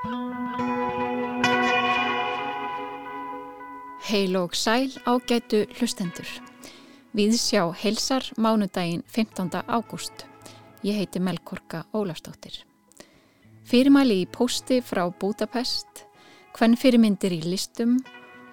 Heil 0.00 0.16
og 4.40 4.56
sæl 4.56 4.88
ágætu 5.04 5.68
hlustendur. 5.76 6.24
Við 7.12 7.36
sjá 7.36 7.68
heilsar 7.76 8.24
mánudaginn 8.40 9.04
15. 9.04 9.60
ágúst. 9.68 10.24
Ég 10.80 10.96
heiti 10.96 11.20
Melkorka 11.20 11.84
Ólafstóttir. 11.92 12.64
Fyrirmæli 13.68 14.22
í 14.22 14.30
posti 14.32 14.80
frá 14.80 15.04
Budapest, 15.12 16.08
hvern 16.56 16.80
fyrirmyndir 16.80 17.36
í 17.36 17.44
listum 17.44 18.00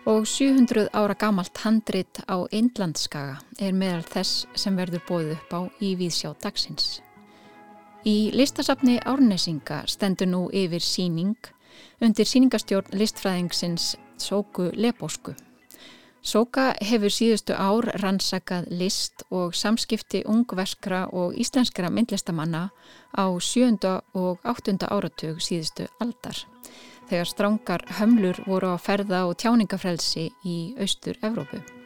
og 0.03 0.27
700 0.27 0.91
ára 0.91 1.15
gamalt 1.15 1.55
handrit 1.63 2.19
á 2.27 2.43
Indlandskaga 2.51 3.39
er 3.59 3.71
meðal 3.71 4.03
þess 4.03 4.47
sem 4.51 4.75
verður 4.75 4.99
bóðið 5.07 5.39
upp 5.39 5.51
á 5.55 5.63
í 5.79 5.95
Víðsjá 5.95 6.35
dagsins. 6.43 7.06
Í 8.05 8.31
listasafni 8.33 8.99
Árnesinga 9.05 9.81
stendur 9.89 10.29
nú 10.29 10.41
yfir 10.53 10.83
síning 10.83 11.49
undir 12.01 12.27
síningastjórn 12.29 12.93
listfræðingsins 12.93 13.95
Sóku 14.17 14.69
Lebósku. 14.73 15.33
Sóka 16.21 16.73
hefur 16.83 17.13
síðustu 17.13 17.55
ár 17.55 17.87
rannsakað 18.01 18.67
list 18.69 19.23
og 19.31 19.55
samskipti 19.55 20.23
ungverskra 20.27 21.05
og 21.13 21.37
íslenskra 21.39 21.89
myndlistamanna 21.89 22.69
á 23.15 23.25
sjönda 23.39 24.01
og 24.13 24.43
áttunda 24.43 24.91
áratug 24.91 25.39
síðustu 25.39 25.87
aldar 26.03 26.43
þegar 27.07 27.31
strángar 27.31 27.87
hömlur 28.01 28.43
voru 28.45 28.75
á 28.75 28.77
ferða 28.77 29.25
og 29.29 29.37
tjáningafrelsi 29.39 30.27
í 30.43 30.57
austur-Evrópu. 30.75 31.76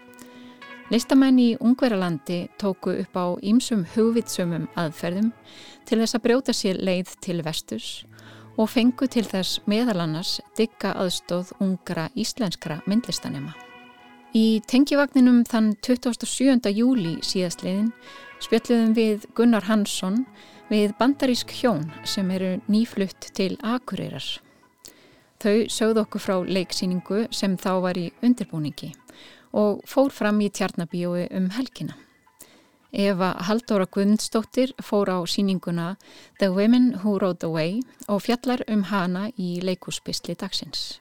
Listamenn 0.91 1.37
í 1.39 1.51
Ungverjalandi 1.63 2.49
tóku 2.59 2.91
upp 2.99 3.15
á 3.15 3.39
ímsum 3.39 3.85
hugvitsumum 3.93 4.65
aðferðum 4.75 5.29
til 5.87 5.99
þess 6.01 6.17
að 6.17 6.23
brjóta 6.25 6.51
sér 6.51 6.81
leið 6.83 7.13
til 7.23 7.37
vestus 7.45 7.85
og 8.59 8.67
fengu 8.73 9.07
til 9.07 9.23
þess 9.23 9.61
meðalannars 9.71 10.41
digga 10.59 10.91
aðstóð 10.99 11.53
ungra 11.63 12.09
íslenskra 12.19 12.81
myndlistanema. 12.91 13.55
Í 14.35 14.59
tengjivagninum 14.67 15.45
þann 15.47 15.77
27. 15.79 16.67
júli 16.75 17.17
síðastliðin 17.23 17.93
spjöldluðum 18.43 18.91
við 18.97 19.29
Gunnar 19.31 19.69
Hansson 19.71 20.25
við 20.67 20.91
bandarísk 20.99 21.55
hjón 21.55 21.87
sem 22.03 22.27
eru 22.35 22.57
nýflutt 22.67 23.31
til 23.31 23.55
Akureyrar. 23.63 24.27
Þau 25.39 25.71
sögðu 25.71 26.03
okkur 26.03 26.25
frá 26.27 26.35
leiksýningu 26.43 27.29
sem 27.31 27.55
þá 27.55 27.71
var 27.87 27.97
í 27.97 28.09
undirbúningi 28.19 28.91
og 29.51 29.81
fór 29.87 30.11
fram 30.13 30.41
í 30.41 30.49
tjarnabíói 30.49 31.27
um 31.37 31.49
helgina. 31.55 31.97
Eva 32.91 33.31
Haldóra 33.47 33.87
Guðmundsdóttir 33.87 34.73
fór 34.83 35.07
á 35.07 35.23
síninguna 35.23 35.95
The 36.39 36.51
Women 36.51 36.99
Who 37.03 37.19
Rode 37.19 37.47
Away 37.47 37.79
og 38.07 38.25
fjallar 38.25 38.65
um 38.67 38.83
hana 38.91 39.29
í 39.39 39.61
leikúspisli 39.63 40.35
dagsins. 40.35 40.99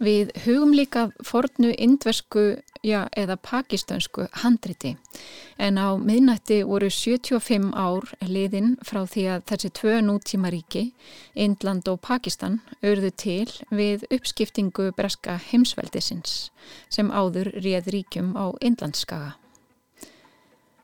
Við 0.00 0.32
hugum 0.44 0.72
líka 0.76 1.10
fornu 1.24 1.72
indversku 1.76 2.56
já, 2.86 3.06
eða 3.18 3.36
pakistansku 3.42 4.28
handriti 4.42 4.94
en 5.58 5.78
á 5.80 5.96
miðnætti 5.98 6.60
voru 6.68 6.88
75 6.92 7.72
ár 7.74 8.12
liðin 8.22 8.76
frá 8.86 9.02
því 9.08 9.24
að 9.34 9.46
þessi 9.50 9.70
tvö 9.78 9.96
nútímaríki, 10.06 10.84
Indland 11.34 11.88
og 11.90 12.00
Pakistan, 12.04 12.60
örðu 12.82 13.10
til 13.16 13.48
við 13.70 14.06
uppskiptingu 14.12 14.92
breska 14.96 15.38
heimsveldisins 15.50 16.52
sem 16.88 17.10
áður 17.10 17.52
réð 17.58 17.90
ríkjum 17.96 18.36
á 18.38 18.52
Indlandskaga. 18.60 19.34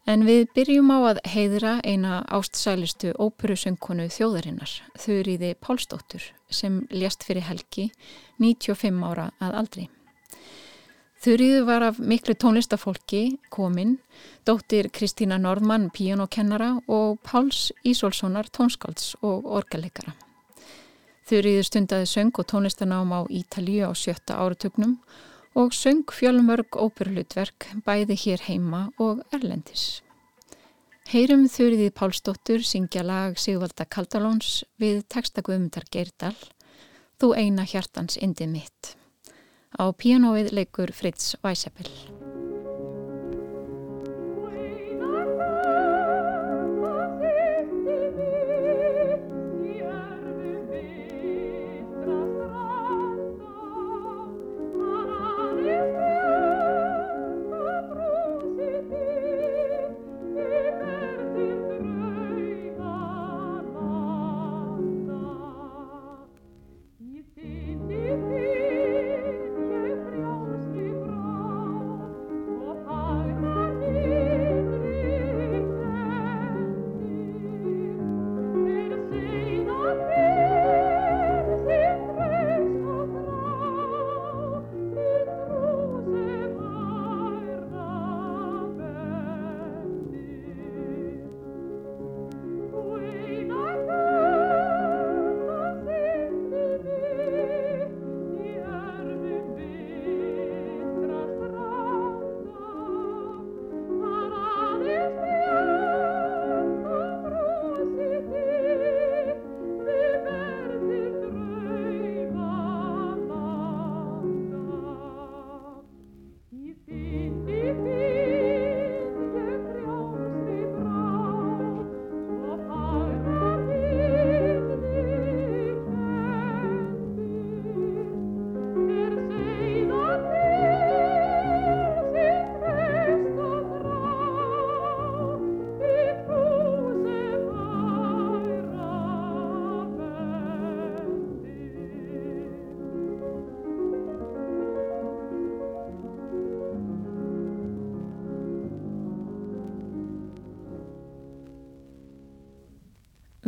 En 0.02 0.24
við 0.26 0.48
byrjum 0.56 0.88
á 0.90 0.98
að 1.12 1.18
heiðra 1.30 1.76
eina 1.86 2.24
ástsælistu 2.26 3.12
óperusöngkonu 3.22 4.08
þjóðarinnar, 4.10 4.72
Þurriði 4.98 5.54
Pálsdóttur, 5.62 6.24
sem 6.50 6.82
lést 6.90 7.22
fyrir 7.22 7.46
helgi 7.46 7.92
95 8.42 9.04
ára 9.06 9.30
að 9.38 9.58
aldri. 9.62 9.90
Þurriði 11.22 11.60
var 11.62 11.84
af 11.86 11.98
miklu 12.02 12.34
tónlistafólki 12.34 13.36
komin, 13.54 13.92
dóttir 14.42 14.88
Kristína 14.90 15.36
Norðmann 15.38 15.84
píjónokennara 15.94 16.72
og 16.90 17.20
Páls 17.22 17.68
Ísolssonar 17.86 18.48
tónskálds 18.50 19.12
og 19.22 19.46
orgaleikara. 19.46 20.16
Þurriði 21.30 21.60
stundaði 21.68 22.08
söng 22.10 22.32
og 22.34 22.48
tónlistanám 22.50 23.14
á 23.14 23.20
Ítalíu 23.30 23.86
á 23.86 23.94
sjötta 23.94 24.40
áratugnum 24.42 24.96
og 25.54 25.70
söng 25.70 26.02
fjölmörg 26.10 26.74
óperulutverk 26.74 27.68
bæði 27.86 28.16
hér 28.24 28.42
heima 28.48 28.88
og 28.98 29.20
erlendis. 29.30 30.02
Heyrum 31.12 31.46
þurriði 31.46 31.92
Pálsdóttur 31.94 32.66
syngja 32.66 33.04
lag 33.06 33.38
Sigvalda 33.38 33.86
Kaldalóns 33.86 34.64
við 34.82 35.04
textaguðmundar 35.06 35.86
Geirdal, 35.86 36.34
Þú 37.22 37.28
eina 37.38 37.62
hjartans 37.62 38.16
indið 38.18 38.48
mitt. 38.50 38.96
Á 39.80 39.84
píanóið 39.96 40.52
leikur 40.52 40.92
Fritz 40.92 41.36
Weisseppel. 41.44 41.88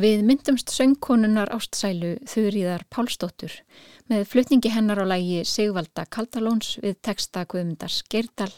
Við 0.04 0.20
myndumst 0.28 0.68
söngkonunar 0.68 1.48
ástsælu 1.54 2.18
Þurriðar 2.28 2.82
Pálsdóttur 2.92 3.54
með 4.12 4.26
flutningi 4.28 4.68
hennar 4.74 5.00
á 5.00 5.08
lægi 5.08 5.38
Sigvalda 5.48 6.04
Kaldalóns 6.12 6.74
við 6.82 6.98
texta 7.08 7.46
Guðmundars 7.48 8.02
Geirdal 8.12 8.50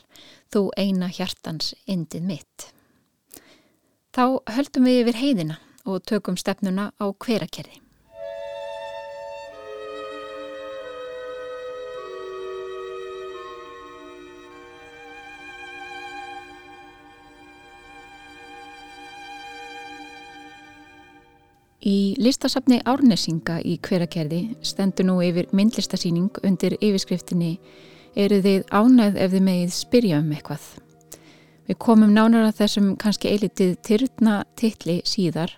Þú 0.50 0.64
eina 0.74 1.06
hjartans 1.06 1.70
indið 1.86 2.26
mitt. 2.32 2.66
Þá 4.10 4.42
höldum 4.56 4.90
við 4.90 5.02
yfir 5.04 5.20
heiðina 5.22 5.60
og 5.86 6.02
tökum 6.10 6.40
stefnuna 6.40 6.90
á 6.98 7.06
hverakerði. 7.14 7.78
Í 21.84 22.16
listasafni 22.16 22.78
Árnesinga 22.88 23.58
í 23.60 23.76
hverakerði 23.84 24.56
stendur 24.64 25.10
nú 25.10 25.18
yfir 25.20 25.50
myndlistasýning 25.52 26.40
undir 26.46 26.78
yfirskriftinni 26.80 27.58
eru 28.16 28.40
þið 28.40 28.64
ánægð 28.72 29.18
ef 29.20 29.32
þið 29.34 29.44
megið 29.50 29.74
spyrja 29.76 30.20
um 30.22 30.30
eitthvað. 30.32 30.66
Við 31.66 31.78
komum 31.82 32.14
nánar 32.14 32.46
að 32.46 32.60
þessum 32.60 32.92
kannski 33.02 33.32
eilitið 33.34 33.74
tyrna 33.84 34.36
titli 34.56 35.00
síðar 35.04 35.52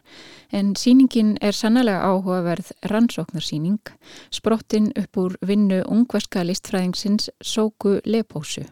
en 0.51 0.73
síningin 0.81 1.37
er 1.45 1.53
sannlega 1.53 2.01
áhugaverð 2.09 2.73
rannsóknarsýning 2.91 3.93
sprottin 4.33 4.89
upp 4.97 5.21
úr 5.21 5.37
vinnu 5.45 5.83
ungverska 5.85 6.43
listfræðingsins 6.49 7.29
Sóku 7.45 8.01
Lepósu 8.09 8.65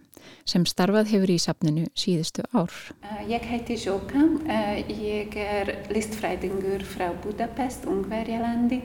sem 0.46 0.64
starfað 0.69 1.12
hefur 1.14 1.32
í 1.34 1.38
safninu 1.43 1.87
síðustu 1.99 2.44
ár. 2.55 2.73
Eh, 3.02 3.23
ég 3.34 3.46
heiti 3.50 3.76
Sjóka, 3.81 4.23
eh, 4.46 4.84
ég 4.88 5.37
er 5.37 5.73
listfræðingur 5.90 6.84
frá 6.87 7.11
Budapest, 7.23 7.87
Ungverjalandi 7.87 8.82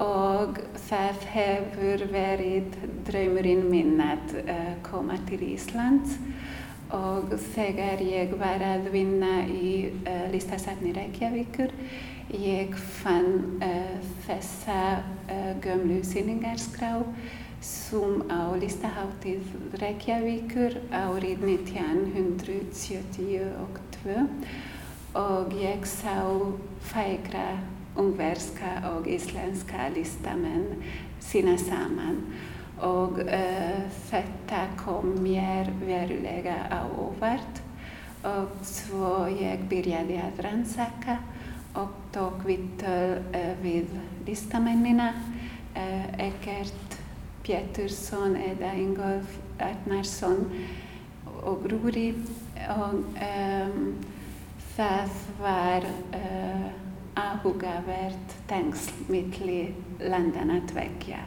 og 0.00 0.58
það 0.88 1.24
hefur 1.34 2.06
verið 2.08 2.76
draumurinn 3.04 3.66
minn 3.68 3.98
að 4.00 4.38
uh, 4.40 4.70
koma 4.86 5.18
til 5.28 5.42
Íslands 5.44 6.14
og 6.96 7.34
þegar 7.52 8.00
ég 8.02 8.32
var 8.40 8.64
að 8.64 8.88
vinna 8.94 9.44
í 9.44 9.92
listasafni 10.32 10.94
Reykjavíkur 10.96 11.74
ég 12.32 12.72
fann 13.02 13.60
þessa 14.24 14.80
gömlu 15.62 16.00
síningarskrá 16.08 16.96
sem 17.60 18.24
á 18.32 18.56
listaháttíð 18.56 19.44
Reykjavíkur 19.80 20.72
árið 20.88 21.42
1972 21.44 24.24
og 25.14 25.54
ég 25.60 25.84
sá 25.84 26.24
fægra 26.80 27.58
ungverska 27.96 28.82
og 28.94 29.06
íslenska 29.10 29.88
listamenn 29.92 30.82
sína 31.20 31.58
saman 31.58 32.24
og 32.80 33.18
uh, 33.20 33.84
þetta 34.08 34.68
kom 34.80 35.20
mér 35.20 35.68
verulega 35.84 36.64
á 36.72 36.88
óvart 36.88 37.60
og 38.24 38.48
svo 38.64 39.28
ég 39.32 39.68
byrjaði 39.68 40.16
að 40.20 40.40
rannsaka. 40.44 41.18
Og 41.78 41.88
tók 42.12 42.42
vittöl 42.48 43.20
uh, 43.30 43.54
við 43.62 43.86
listamennina 44.26 45.12
uh, 45.14 46.06
ekkert 46.18 46.89
Pétursson 47.46 48.36
eða 48.36 48.74
Ingolf 48.78 49.38
Arnarsson 49.60 50.44
og 51.40 51.64
Rúri 51.72 52.10
og 52.68 53.00
um, 53.16 53.90
það 54.76 55.18
var 55.40 55.86
áhugavert 57.20 58.36
tengsl 58.48 58.92
milli 59.10 59.72
landana 60.00 60.60
tveggja. 60.70 61.24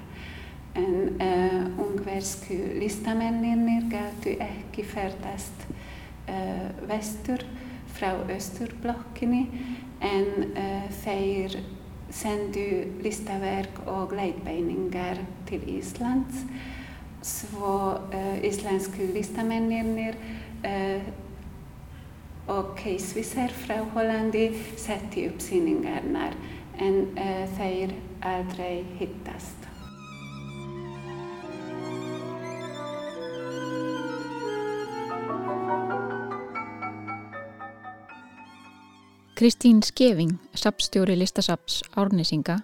En 0.76 1.22
uh, 1.22 1.80
ungversku 1.84 2.56
listamennir 2.82 3.86
gáttu 3.92 4.34
ekki 4.42 4.86
ferðast 4.90 5.68
uh, 5.70 6.70
vestur 6.90 7.44
frá 7.94 8.16
östurblokkinni 8.34 9.44
en 10.02 10.30
uh, 10.58 10.88
þeir 11.04 11.60
sendu 12.14 13.02
listaverk 13.04 13.82
og 13.90 14.14
leitbeiningar 14.16 15.24
til 15.50 15.66
Íslands. 15.80 16.46
Svo 17.24 17.76
íslensku 18.44 19.06
listamennir 19.16 20.18
og 22.48 22.74
keisvisar 22.78 23.54
frá 23.56 23.80
Hollandi 23.94 24.50
setti 24.78 25.28
upp 25.30 25.40
síningarnar 25.44 26.36
en 26.82 27.06
uh, 27.16 27.46
þeir 27.58 27.94
aldrei 28.24 28.84
hittast. 29.00 29.73
Kristín 39.44 39.82
Skeving, 39.84 40.38
sapstjóri 40.56 41.18
listasaps 41.20 41.82
Árnesinga, 42.00 42.62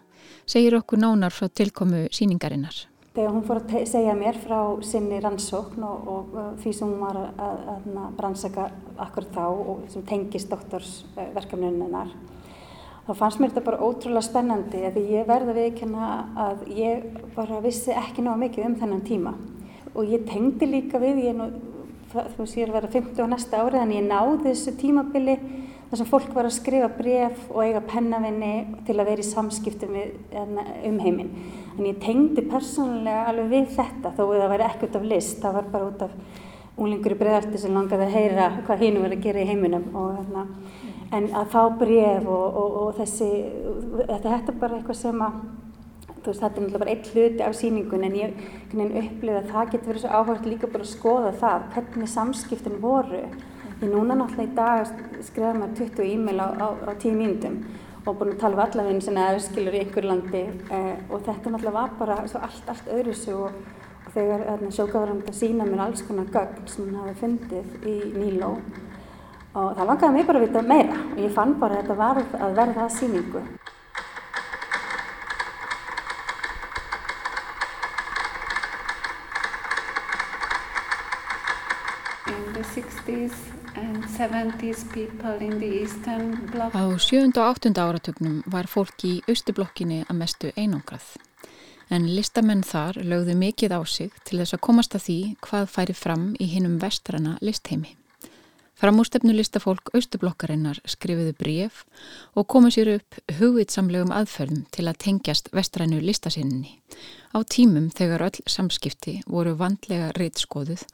segir 0.47 0.77
okkur 0.77 1.01
nánar 1.03 1.33
frá 1.35 1.49
tilkomu 1.51 2.05
síningarinnar 2.15 2.77
þegar 3.17 3.33
hún 3.33 3.43
fór 3.43 3.59
að 3.59 3.83
segja 3.91 4.13
mér 4.15 4.39
frá 4.39 4.61
sinni 4.87 5.19
rannsókn 5.19 5.83
og, 5.83 6.07
og, 6.13 6.31
og 6.39 6.55
því 6.63 6.73
sem 6.77 6.87
hún 6.87 7.03
var 7.03 7.19
að, 7.19 7.43
að, 7.49 7.59
að 8.05 8.23
rannsaka 8.23 8.69
akkur 9.09 9.27
þá 9.35 9.43
og 9.43 9.83
sem 9.91 10.07
tengist 10.07 10.55
doktorsverkefninunar 10.55 12.15
þá 13.09 13.13
fannst 13.25 13.43
mér 13.43 13.51
þetta 13.51 13.67
bara 13.67 13.83
ótrúlega 13.83 14.29
spennandi 14.29 14.87
því 14.87 15.07
ég 15.17 15.27
verði 15.35 15.51
að 15.51 15.63
viðkjanna 15.65 16.15
að 16.47 16.65
ég 16.79 17.23
bara 17.35 17.59
vissi 17.67 17.91
ekki 17.91 18.23
náða 18.23 18.39
mikið 18.45 18.71
um 18.71 18.79
þennan 18.85 19.07
tíma. 19.11 19.35
Og 19.97 20.15
ég 20.15 20.23
tengdi 20.31 20.71
líka 20.77 21.03
við 21.03 21.25
ég 21.27 21.35
nú, 21.35 21.51
þú 22.15 22.45
veist 22.45 22.55
ég 22.55 22.69
er 22.69 22.71
að 22.71 22.79
vera 22.79 22.97
50 23.01 23.25
á 23.27 23.31
næsta 23.35 23.65
árið 23.65 23.83
en 23.83 23.97
ég 23.99 24.13
náði 24.13 24.45
þessu 24.47 24.79
tímabili 24.79 25.41
þar 25.89 26.01
sem 26.01 26.09
fólk 26.09 26.33
var 26.35 26.45
að 26.45 26.53
skrifa 26.53 26.89
bref 26.93 27.47
og 27.49 27.63
eiga 27.65 27.81
pennavinni 27.85 28.83
til 28.85 28.97
að 28.97 29.09
vera 29.09 29.23
í 29.23 29.29
samskiptum 29.29 29.95
um 29.97 30.99
heiminn. 31.01 31.31
En 31.77 31.87
ég 31.87 31.97
tengdi 32.03 32.43
persónulega 32.45 33.25
alveg 33.31 33.49
við 33.55 33.73
þetta 33.77 34.13
þó 34.17 34.21
að 34.27 34.35
það 34.35 34.53
væri 34.53 34.67
ekkert 34.67 34.99
af 34.99 35.07
list, 35.13 35.39
það 35.41 35.57
var 35.57 35.71
bara 35.73 35.89
út 35.89 36.05
af 36.05 36.45
úlingur 36.79 37.15
í 37.15 37.19
breðarti 37.19 37.59
sem 37.59 37.73
langaði 37.75 38.05
að 38.05 38.15
heyra 38.15 38.49
hvað 38.67 38.85
hínu 38.85 39.03
verið 39.03 39.17
að 39.17 39.25
gera 39.25 39.41
í 39.41 39.49
heiminum. 39.49 39.87
Og, 39.97 40.11
hérna, 40.19 40.45
en 41.17 41.29
að 41.41 41.49
fá 41.55 41.61
bref 41.79 42.27
og, 42.29 42.59
og, 42.61 42.77
og 42.83 42.99
þessi, 42.99 43.29
þetta, 44.03 44.35
er 44.37 44.59
bara 44.61 44.77
eitthvað 44.77 44.99
sem 45.01 45.23
að, 45.25 45.39
þú 46.19 46.29
veist 46.29 46.43
þetta 46.43 46.49
er 46.49 46.65
náttúrulega 46.65 46.83
bara 46.83 46.93
eitt 46.93 47.11
hluti 47.15 47.45
af 47.47 47.57
síningun 47.57 48.05
en 48.05 48.17
ég 48.19 48.41
upplifði 48.75 49.37
að 49.39 49.53
það 49.53 49.71
getur 49.73 49.89
verið 49.89 50.03
svo 50.05 50.19
áhört 50.19 50.49
líka 50.51 50.69
bara 50.69 50.85
að 50.85 50.93
skoða 50.93 51.33
það, 51.41 51.69
hvernig 51.73 52.11
samskiptin 52.13 52.81
voru 52.83 53.23
Því 53.79 53.89
núna 53.93 54.15
náttúrulega 54.19 54.49
í 54.51 54.55
dag 54.57 54.89
skrifa 55.23 55.53
maður 55.55 55.77
20 55.85 56.09
e-mail 56.11 56.41
á, 56.43 56.47
á, 56.51 56.67
á 56.83 56.91
10 56.99 57.13
mínutum 57.15 57.53
og 58.03 58.17
búin 58.19 58.33
að 58.33 58.41
tala 58.41 58.57
um 58.57 58.63
allaveginn 58.65 59.03
sem 59.05 59.19
er 59.21 59.39
skilur 59.43 59.77
í 59.77 59.83
einhver 59.85 60.07
landi 60.09 60.41
eh, 60.43 60.97
og 61.07 61.23
þetta 61.23 61.53
náttúrulega 61.53 61.75
var 61.77 61.93
bara 61.99 62.17
allt, 62.25 62.67
allt 62.73 62.91
öðruðsig 62.91 63.37
og, 63.39 63.55
og 64.03 64.11
þegar 64.17 64.65
sjókavarandi 64.67 65.31
að 65.31 65.39
sína 65.39 65.67
mér 65.69 65.85
alls 65.85 66.03
konar 66.07 66.27
gögn 66.33 66.67
sem 66.67 66.89
hann 66.89 66.99
hafi 67.05 67.15
fundið 67.21 67.87
í 67.87 67.95
Níló 68.17 68.51
og 69.53 69.71
það 69.77 69.87
langaði 69.93 70.13
mig 70.17 70.27
bara 70.27 70.41
að 70.41 70.47
vita 70.49 70.67
meira 70.73 70.99
og 71.05 71.23
ég 71.23 71.35
fann 71.39 71.55
bara 71.63 71.79
að 71.79 71.81
þetta 71.85 71.99
var 72.03 72.23
að 72.25 72.59
verða 72.59 72.85
að 72.85 72.95
síningu. 72.99 73.47
Á 84.19 84.27
sjönda 86.99 87.39
og 87.39 87.47
áttunda 87.53 87.85
áratugnum 87.87 88.43
var 88.51 88.67
fólk 88.67 88.99
í 89.07 89.23
austublokkinni 89.31 90.01
að 90.09 90.19
mestu 90.19 90.51
einangrað. 90.59 91.07
En 91.87 92.03
listamenn 92.11 92.67
þar 92.67 92.99
lögðu 92.99 93.39
mikið 93.39 93.79
á 93.79 93.81
sig 93.87 94.11
til 94.27 94.41
þess 94.41 94.57
að 94.57 94.65
komast 94.67 94.91
að 94.99 95.05
því 95.07 95.19
hvað 95.47 95.71
færi 95.71 95.95
fram 95.95 96.35
í 96.35 96.51
hinnum 96.51 96.75
vestrana 96.83 97.39
listheimi. 97.39 97.95
Framústefnu 98.79 99.33
listafólk 99.35 99.89
Austublokkarinnar 99.91 100.77
skrifiðu 100.87 101.33
bref 101.35 101.81
og 102.39 102.45
komu 102.47 102.69
sér 102.71 102.93
upp 102.93 103.17
hugvitsamlegum 103.35 104.13
aðferðum 104.15 104.61
til 104.71 104.85
að 104.87 105.01
tengjast 105.03 105.49
vestrænu 105.51 105.99
listasinninni 105.99 106.77
á 107.35 107.43
tímum 107.43 107.89
þegar 107.91 108.23
öll 108.29 108.39
samskipti 108.47 109.17
voru 109.27 109.57
vandlega 109.59 110.13
reitskoðuð 110.15 110.85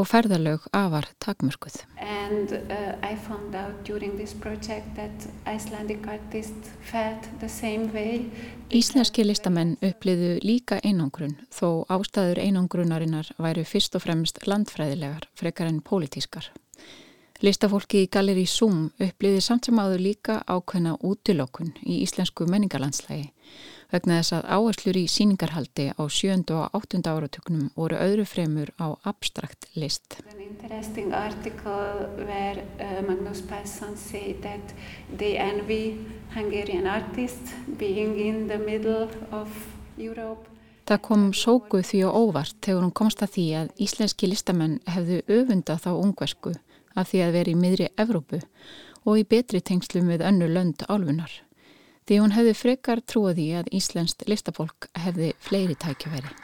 og 0.00 0.08
ferðalög 0.08 0.64
afar 0.72 1.10
takmörkuð. 1.20 1.76
And 2.00 2.56
uh, 2.56 2.96
I 3.04 3.12
found 3.28 3.54
out 3.54 3.76
during 3.84 4.16
this 4.16 4.32
project 4.32 4.96
that 4.96 5.28
Icelandic 5.44 6.08
artists 6.08 6.72
felt 6.80 7.28
the 7.44 7.48
same 7.48 7.92
way. 7.92 8.24
Íslenski 8.72 9.28
listamenn 9.28 9.76
uppliðu 9.84 10.38
líka 10.40 10.80
einangrun 10.80 11.36
þó 11.52 11.84
ástæður 11.92 12.40
einangrunarinnar 12.40 13.34
væru 13.36 13.68
fyrst 13.68 14.00
og 14.00 14.08
fremst 14.08 14.46
landfræðilegar 14.48 15.28
frekar 15.36 15.68
en 15.68 15.82
pólitískar. 15.84 16.48
Listafólki 17.44 18.06
í 18.06 18.08
Galeri 18.08 18.46
Zoom 18.48 18.86
uppliði 19.04 19.40
samt 19.44 19.66
sem 19.68 19.76
áður 19.76 20.00
líka 20.00 20.38
ákveðna 20.48 20.94
útilokun 21.04 21.74
í 21.84 21.98
íslensku 22.00 22.46
menningarlandslægi 22.48 23.26
vegna 23.92 24.16
þess 24.22 24.32
að 24.38 24.46
áherslur 24.56 24.96
í 24.96 25.02
síningarhaldi 25.12 25.86
á 25.92 26.02
sjöndu 26.08 26.56
og 26.62 26.78
áttunda 26.78 27.12
áratökunum 27.12 27.66
voru 27.76 28.00
öðru 28.00 28.24
fremur 28.24 28.72
á 28.80 28.96
abstrakt 29.04 29.68
list. 29.76 30.16
An 30.32 30.40
interesting 30.40 31.12
article 31.12 32.08
where 32.24 32.64
uh, 32.80 33.04
Magnus 33.04 33.44
Persson 33.44 33.92
said 33.92 34.40
that 34.40 34.72
they 35.12 35.36
envy 35.36 36.00
Hungarian 36.32 36.86
artists 36.86 37.52
being 37.76 38.16
in 38.16 38.48
the 38.48 38.58
middle 38.58 39.10
of 39.32 39.52
Europe. 39.98 40.48
Það 40.88 41.00
kom 41.00 41.32
sóku 41.36 41.84
því 41.84 42.06
og 42.08 42.16
óvart 42.22 42.56
þegar 42.64 42.86
hún 42.86 42.96
komst 42.96 43.20
að 43.20 43.36
því 43.36 43.50
að 43.60 43.74
íslenski 43.84 44.32
listamenn 44.32 44.80
hefðu 44.88 45.20
öfunda 45.28 45.76
þá 45.76 45.92
ungversku 45.92 46.56
af 46.94 47.10
því 47.10 47.24
að 47.24 47.34
vera 47.38 47.52
í 47.52 47.58
miðri 47.58 47.90
Evrópu 48.00 48.40
og 49.04 49.20
í 49.20 49.26
betri 49.28 49.60
tengslum 49.60 50.08
við 50.12 50.24
önnu 50.30 50.48
lönd 50.48 50.86
álfunar. 50.88 51.42
því 52.08 52.20
hún 52.20 52.34
hefði 52.36 52.56
frekar 52.56 53.04
trúið 53.04 53.44
í 53.44 53.50
að 53.60 53.70
Íslenskt 53.76 54.26
listafólk 54.28 54.90
hefði 55.06 55.32
fleiri 55.40 55.76
tækjaveri. 55.80 56.34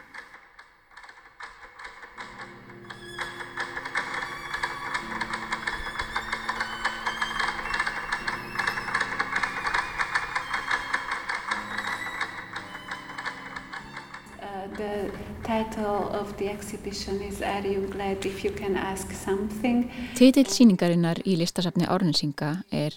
Titill 20.14 20.46
síningarinnar 20.46 21.18
í 21.26 21.34
listasafni 21.40 21.88
Árnesinga 21.90 22.52
er 22.70 22.94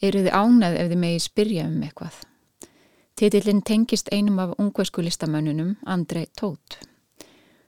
Eru 0.00 0.22
þið 0.22 0.30
ánað 0.32 0.76
ef 0.78 0.86
þið 0.92 1.00
megi 1.02 1.22
spyrja 1.24 1.64
um 1.66 1.80
eitthvað? 1.82 2.20
Titillin 3.18 3.62
tengist 3.66 4.08
einum 4.14 4.38
af 4.38 4.52
ungversku 4.62 5.02
listamönnunum, 5.02 5.74
Andrei 5.84 6.28
Tóth. 6.40 6.78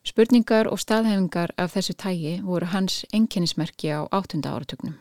Spurningar 0.06 0.70
og 0.70 0.78
staðhefingar 0.80 1.52
af 1.58 1.74
þessu 1.74 1.96
tægi 1.98 2.36
voru 2.46 2.70
hans 2.70 3.02
enginnismerki 3.12 3.90
á 3.90 4.06
áttunda 4.06 4.54
áratugnum. 4.54 4.94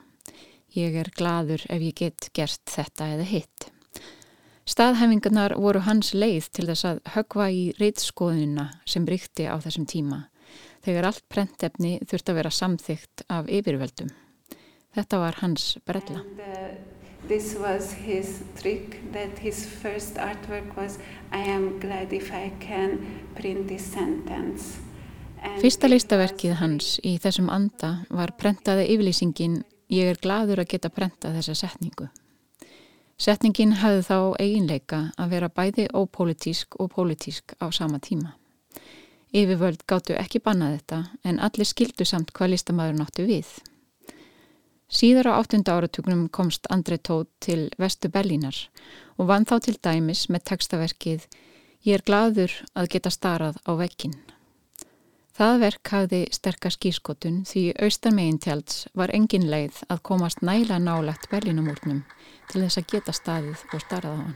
Ég 0.73 0.97
er 0.97 1.13
gladur 1.13 1.61
ef 1.69 1.85
ég 1.85 1.93
get 1.93 2.31
gert 2.33 2.65
þetta 2.65 3.13
eða 3.13 3.29
hitt. 3.35 3.69
Staðhæfingarnar 4.71 5.57
voru 5.59 5.81
hans 5.83 6.13
leið 6.15 6.45
til 6.55 6.65
þess 6.69 6.85
að 6.87 6.99
högva 7.15 7.47
í 7.51 7.63
reytskoðunina 7.75 8.69
sem 8.87 9.03
brykti 9.03 9.43
á 9.43 9.59
þessum 9.59 9.87
tíma, 9.89 10.19
þegar 10.85 11.09
allt 11.09 11.25
prentefni 11.27 11.97
þurft 12.07 12.31
að 12.31 12.37
vera 12.39 12.51
samþygt 12.55 13.25
af 13.27 13.49
yfirvöldum. 13.51 14.13
Þetta 14.95 15.19
var 15.19 15.39
hans 15.41 15.65
brella. 15.87 16.21
Uh, 16.39 16.71
this 17.27 17.51
was 17.59 17.91
his 18.05 18.45
trick 18.61 18.95
that 19.11 19.43
his 19.43 19.65
first 19.65 20.15
artwork 20.15 20.71
was 20.77 20.99
I 21.35 21.43
am 21.51 21.79
glad 21.83 22.15
if 22.15 22.31
I 22.31 22.53
can 22.63 22.99
print 23.35 23.67
this 23.67 23.83
sentence. 23.83 24.79
And 25.41 25.59
Fyrsta 25.59 25.89
listaverkið 25.91 26.59
hans 26.61 26.95
í 27.03 27.17
þessum 27.19 27.51
anda 27.51 28.05
var 28.07 28.37
prentaði 28.39 28.87
yfirlýsingin 28.93 29.63
Ég 29.91 30.13
er 30.13 30.19
gladur 30.23 30.61
að 30.63 30.69
geta 30.71 30.87
prenta 30.87 31.33
þessa 31.35 31.57
setningu. 31.65 32.07
Setningin 33.21 33.75
hafði 33.77 34.01
þá 34.07 34.15
eiginleika 34.41 34.99
að 35.21 35.33
vera 35.35 35.47
bæði 35.53 35.83
ópolítísk 35.93 36.79
og 36.81 36.87
pólitísk 36.95 37.53
á 37.61 37.69
sama 37.69 37.99
tíma. 38.01 38.31
Yfirvöld 39.29 39.83
gáttu 39.85 40.15
ekki 40.17 40.41
bannað 40.41 40.79
þetta 40.79 41.01
en 41.29 41.37
allir 41.37 41.69
skildu 41.69 42.07
samt 42.09 42.31
hvað 42.33 42.55
listamæður 42.55 42.97
náttu 42.97 43.25
við. 43.27 43.51
Síðar 44.89 45.29
á 45.29 45.37
áttunda 45.37 45.75
áratugnum 45.77 46.23
komst 46.33 46.65
Andrei 46.73 46.97
Tóð 46.97 47.27
til 47.45 47.59
vestu 47.77 48.09
Berlínar 48.09 48.57
og 49.21 49.29
vann 49.29 49.45
þá 49.45 49.59
til 49.67 49.77
dæmis 49.77 50.25
með 50.33 50.47
textaverkið 50.49 51.29
Ég 51.85 51.99
er 51.99 52.05
gladur 52.05 52.57
að 52.73 52.89
geta 52.95 53.13
starað 53.13 53.61
á 53.69 53.71
vekkin. 53.77 54.17
Það 55.37 55.61
verk 55.61 55.93
hafði 55.93 56.23
sterkar 56.33 56.73
skískotun 56.73 57.43
því 57.45 57.67
austarmegin 57.85 58.41
tjalds 58.41 58.87
var 58.97 59.13
engin 59.13 59.45
leið 59.53 59.77
að 59.93 60.03
komast 60.09 60.41
næla 60.41 60.81
nálagt 60.81 61.29
Berlínumúrnum 61.29 62.01
til 62.49 62.63
þess 62.63 62.81
að 62.81 62.89
geta 62.93 63.13
staðið 63.13 63.67
og 63.73 63.83
starrað 63.85 64.17
á 64.17 64.21
hann. 64.23 64.35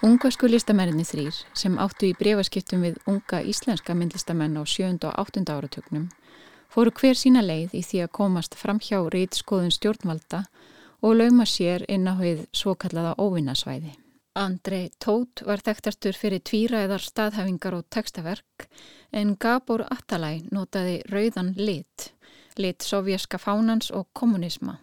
Ungversku 0.00 0.48
listamenninni 0.48 1.04
þrýr 1.04 1.42
sem 1.52 1.74
áttu 1.76 2.08
í 2.08 2.16
brefaskiptum 2.16 2.80
við 2.86 2.96
unga 3.06 3.42
íslenska 3.44 3.92
myndlistamenn 3.92 4.56
á 4.56 4.64
7. 4.64 4.96
og 5.04 5.12
8. 5.20 5.44
áratögnum 5.44 6.08
fóru 6.70 6.92
hver 6.94 7.18
sína 7.18 7.42
leið 7.44 7.74
í 7.76 7.82
því 7.84 8.04
að 8.04 8.14
komast 8.16 8.54
fram 8.58 8.78
hjá 8.80 9.00
reytskoðun 9.12 9.74
stjórnvalda 9.74 10.44
og 11.02 11.16
lauma 11.18 11.46
sér 11.48 11.84
inn 11.88 12.06
á 12.08 12.14
við 12.16 12.46
svo 12.54 12.76
kallaða 12.78 13.16
óvinnasvæði. 13.18 13.96
Andrei 14.40 14.88
Tóth 15.04 15.42
var 15.44 15.60
þekktastur 15.60 16.16
fyrir 16.16 16.40
tvíræðar 16.48 17.02
staðhæfingar 17.04 17.76
og 17.76 17.88
textaverk 17.92 18.70
en 19.12 19.34
Gabor 19.36 19.84
Atalay 19.92 20.40
notaði 20.48 21.02
rauðan 21.12 21.52
lit, 21.58 22.14
lit 22.56 22.80
sovjerska 22.80 23.36
fánans 23.42 23.90
og 23.92 24.08
kommunisma 24.16 24.78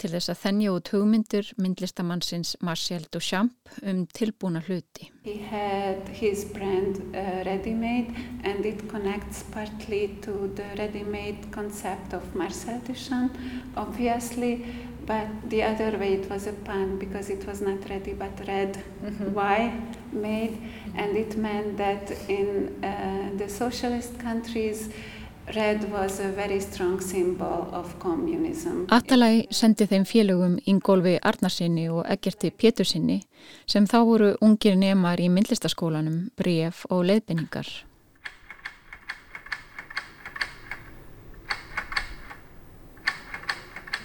til 0.00 0.10
þess 0.12 0.30
að 0.32 0.40
þennja 0.42 0.72
út 0.76 0.90
hugmyndur 0.92 1.48
myndlistamannsins 1.62 2.56
Marcel 2.66 3.06
Duchamp 3.12 3.70
um 3.82 4.02
tilbúna 4.12 4.60
hluti. 4.66 5.08
He 5.24 5.38
had 5.38 6.08
his 6.08 6.44
brand 6.44 7.00
uh, 7.14 7.42
ready-made 7.46 8.12
and 8.44 8.66
it 8.66 8.84
connects 8.90 9.44
partly 9.54 10.18
to 10.26 10.50
the 10.58 10.68
ready-made 10.78 11.50
concept 11.54 12.14
of 12.14 12.34
Marcel 12.34 12.80
Duchamp 12.86 13.38
obviously 13.76 14.64
but 15.06 15.26
the 15.48 15.62
other 15.62 15.96
way 15.98 16.14
it 16.14 16.28
was 16.28 16.46
a 16.46 16.52
pun 16.52 16.98
because 16.98 17.30
it 17.30 17.46
was 17.46 17.60
not 17.60 17.88
ready 17.88 18.12
but 18.12 18.32
red 18.46 18.76
mm-hmm. 18.76 19.32
why 19.34 19.72
made 20.12 20.58
and 20.96 21.16
it 21.16 21.36
meant 21.36 21.76
that 21.76 22.10
in 22.28 22.74
uh, 22.82 23.30
the 23.38 23.48
socialist 23.48 24.18
countries 24.18 24.90
red 25.54 25.90
was 25.92 26.20
a 26.20 26.28
very 26.32 26.60
strong 26.60 27.00
symbol 27.00 27.68
of 27.72 27.98
communism. 27.98 28.86
Atalay 28.90 29.46
sendi 29.50 29.86
þeim 29.86 30.06
félögum 30.08 30.56
Ingólfi 30.66 31.16
Arnarsinni 31.22 31.88
og 31.88 32.06
Eggerti 32.10 32.50
Pétursinni 32.50 33.20
sem 33.66 33.86
þá 33.86 33.98
voru 34.08 34.32
ungir 34.42 34.76
nemar 34.76 35.22
í 35.22 35.28
myndlistaskólanum 35.30 36.30
bref 36.36 36.84
og 36.90 37.06
leiðbynningar. 37.10 37.68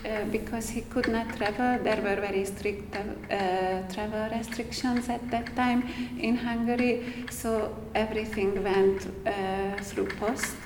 Uh, 0.03 0.25
because 0.31 0.67
he 0.69 0.81
could 0.81 1.07
not 1.07 1.27
travel. 1.37 1.77
There 1.83 2.01
were 2.01 2.19
very 2.19 2.43
strict 2.43 2.95
uh, 2.95 3.85
travel 3.93 4.29
restrictions 4.35 5.09
at 5.09 5.21
that 5.29 5.55
time 5.55 5.83
in 6.19 6.37
Hungary, 6.37 7.25
so 7.29 7.77
everything 7.93 8.63
went 8.63 9.05
uh, 9.27 9.77
through 9.83 10.09
post. 10.17 10.57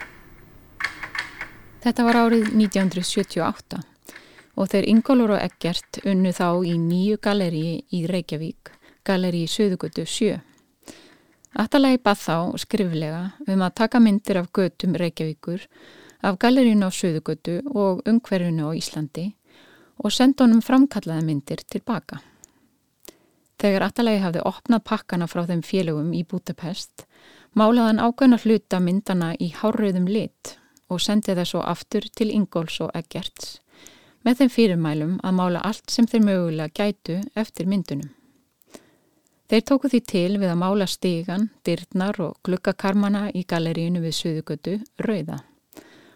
Þetta 1.83 2.05
var 2.07 2.21
árið 2.21 2.47
1978 2.55 3.81
og 4.55 4.71
þeir 4.71 4.87
Ingólur 4.87 5.35
og 5.35 5.43
Eggert 5.43 5.99
unnu 6.07 6.31
þá 6.31 6.47
í 6.63 6.77
nýju 6.79 7.19
galeri 7.19 7.65
í 7.91 8.05
Reykjavík, 8.07 8.71
galeri 9.03 9.43
í 9.43 9.51
Suðugötu 9.51 10.07
7. 10.07 10.39
Atalagi 11.59 11.99
bað 12.07 12.23
þá 12.23 12.37
skriflega 12.63 13.21
um 13.51 13.67
að 13.67 13.75
taka 13.83 13.99
myndir 13.99 14.39
af 14.39 14.47
götum 14.55 14.95
Reykjavíkur 14.95 15.67
af 16.25 16.39
gallerínu 16.41 16.87
á 16.89 16.91
Suðugötu 16.91 17.59
og 17.77 18.01
umhverfinu 18.09 18.69
á 18.69 18.71
Íslandi 18.73 19.25
og 20.01 20.11
senda 20.11 20.43
honum 20.45 20.63
framkallaði 20.65 21.25
myndir 21.27 21.61
tilbaka. 21.69 22.17
Þegar 23.61 23.85
Atalagi 23.87 24.23
hafði 24.23 24.41
opnað 24.49 24.83
pakkana 24.89 25.27
frá 25.31 25.45
þeim 25.45 25.61
félögum 25.63 26.09
í 26.17 26.25
Budapest, 26.27 27.05
málaði 27.53 27.91
hann 27.91 28.03
ákveðna 28.03 28.41
hluta 28.43 28.81
myndana 28.81 29.29
í 29.39 29.53
hárröðum 29.61 30.09
lit 30.09 30.57
og 30.89 31.01
sendið 31.01 31.39
það 31.39 31.49
svo 31.51 31.63
aftur 31.63 32.09
til 32.17 32.33
Ingóls 32.33 32.81
og 32.81 32.91
Eggerts 32.97 33.59
með 34.25 34.41
þeim 34.41 34.53
fyrirmælum 34.57 35.17
að 35.21 35.35
mála 35.37 35.61
allt 35.61 35.91
sem 35.93 36.07
þeir 36.09 36.23
mögulega 36.25 36.73
gætu 36.73 37.19
eftir 37.37 37.69
myndunum. 37.69 38.09
Þeir 39.45 39.65
tóku 39.69 39.91
því 39.93 39.99
til 40.09 40.29
við 40.41 40.49
að 40.49 40.61
mála 40.63 40.87
stígan, 40.89 41.51
dyrnar 41.61 42.17
og 42.17 42.39
glukkakarmana 42.41 43.27
í 43.29 43.45
gallerínu 43.45 44.01
við 44.01 44.17
Suðugötu 44.17 44.79
rauða 44.97 45.43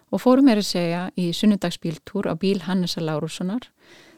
og 0.10 0.22
fórum 0.24 0.50
er 0.50 0.62
að 0.62 0.70
segja 0.70 1.01
í 1.20 1.30
sunnudagsbíltúr 1.36 2.30
á 2.30 2.34
bíl 2.39 2.63
Hannesa 2.66 3.01
Lárussonar 3.04 3.70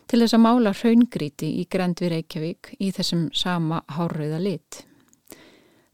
til 0.08 0.22
þess 0.22 0.36
að 0.36 0.44
mála 0.46 0.74
hraungríti 0.76 1.50
í 1.62 1.68
Grendvi 1.72 2.10
Reykjavík 2.12 2.74
í 2.80 2.92
þessum 2.96 3.30
sama 3.36 3.84
hárröða 3.96 4.42
lit. 4.44 4.82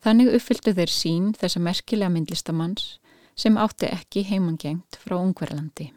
Þannig 0.02 0.34
uppfylltu 0.38 0.74
þeir 0.78 0.94
sín 0.94 1.30
þessa 1.38 1.62
merkilega 1.62 2.14
myndlistamanns 2.14 2.98
sem 3.38 3.58
átti 3.62 3.90
ekki 3.92 4.26
heimangengt 4.30 4.98
frá 5.04 5.18
Ungverðlandi. 5.20 5.92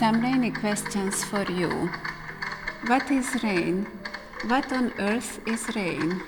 Some 0.00 0.22
rainy 0.22 0.50
questions 0.50 1.22
for 1.24 1.44
you. 1.52 1.90
What 2.88 3.10
is 3.10 3.42
rain? 3.42 3.86
What 4.48 4.72
on 4.72 4.92
earth 4.98 5.38
is 5.46 5.68
rain? 5.76 6.22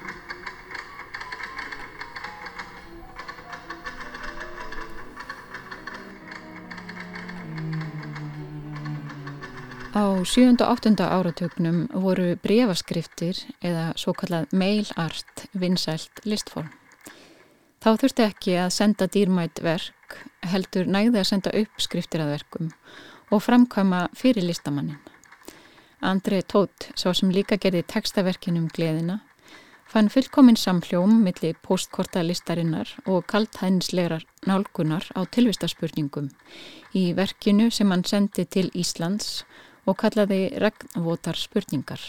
Á 9.95 10.25
7. 10.25 10.57
og 10.61 10.69
8. 10.69 11.01
áratögnum 11.01 11.89
voru 11.93 12.37
brefaskriftir 12.37 13.41
eða 13.65 13.97
svo 13.97 14.13
kallað 14.13 14.53
mail 14.53 14.87
art 14.97 15.47
vinsælt 15.57 16.21
listform. 16.29 16.69
Þá 17.81 17.97
þurfti 17.97 18.29
ekki 18.29 18.59
að 18.61 18.75
senda 18.77 19.09
dýrmætt 19.09 19.65
verk, 19.65 20.21
heldur 20.45 20.85
næði 20.85 21.25
að 21.25 21.31
senda 21.33 21.57
uppskriftir 21.65 22.21
að 22.21 22.37
verkum 22.37 22.71
og 23.33 23.41
framkvæma 23.41 24.05
fyrir 24.13 24.45
listamannin. 24.45 25.12
Andrei 26.03 26.43
Tótt, 26.43 26.89
svo 26.99 27.13
sem 27.15 27.31
líka 27.31 27.55
gerði 27.63 27.85
textaverkinum 27.87 28.65
Gleðina, 28.75 29.21
fann 29.87 30.09
fullkominn 30.11 30.59
samhljóm 30.59 31.21
millir 31.23 31.55
postkorta 31.63 32.25
listarinnar 32.27 32.91
og 33.07 33.29
kalthænslegar 33.31 34.25
nálgunar 34.49 35.07
á 35.15 35.23
tilvistaspurningum 35.31 36.33
í 36.99 37.05
verkinu 37.15 37.71
sem 37.71 37.95
hann 37.95 38.03
sendi 38.03 38.49
til 38.51 38.73
Íslands 38.75 39.45
og 39.87 40.01
kallaði 40.03 40.51
regnvotar 40.59 41.39
spurningar. 41.39 42.03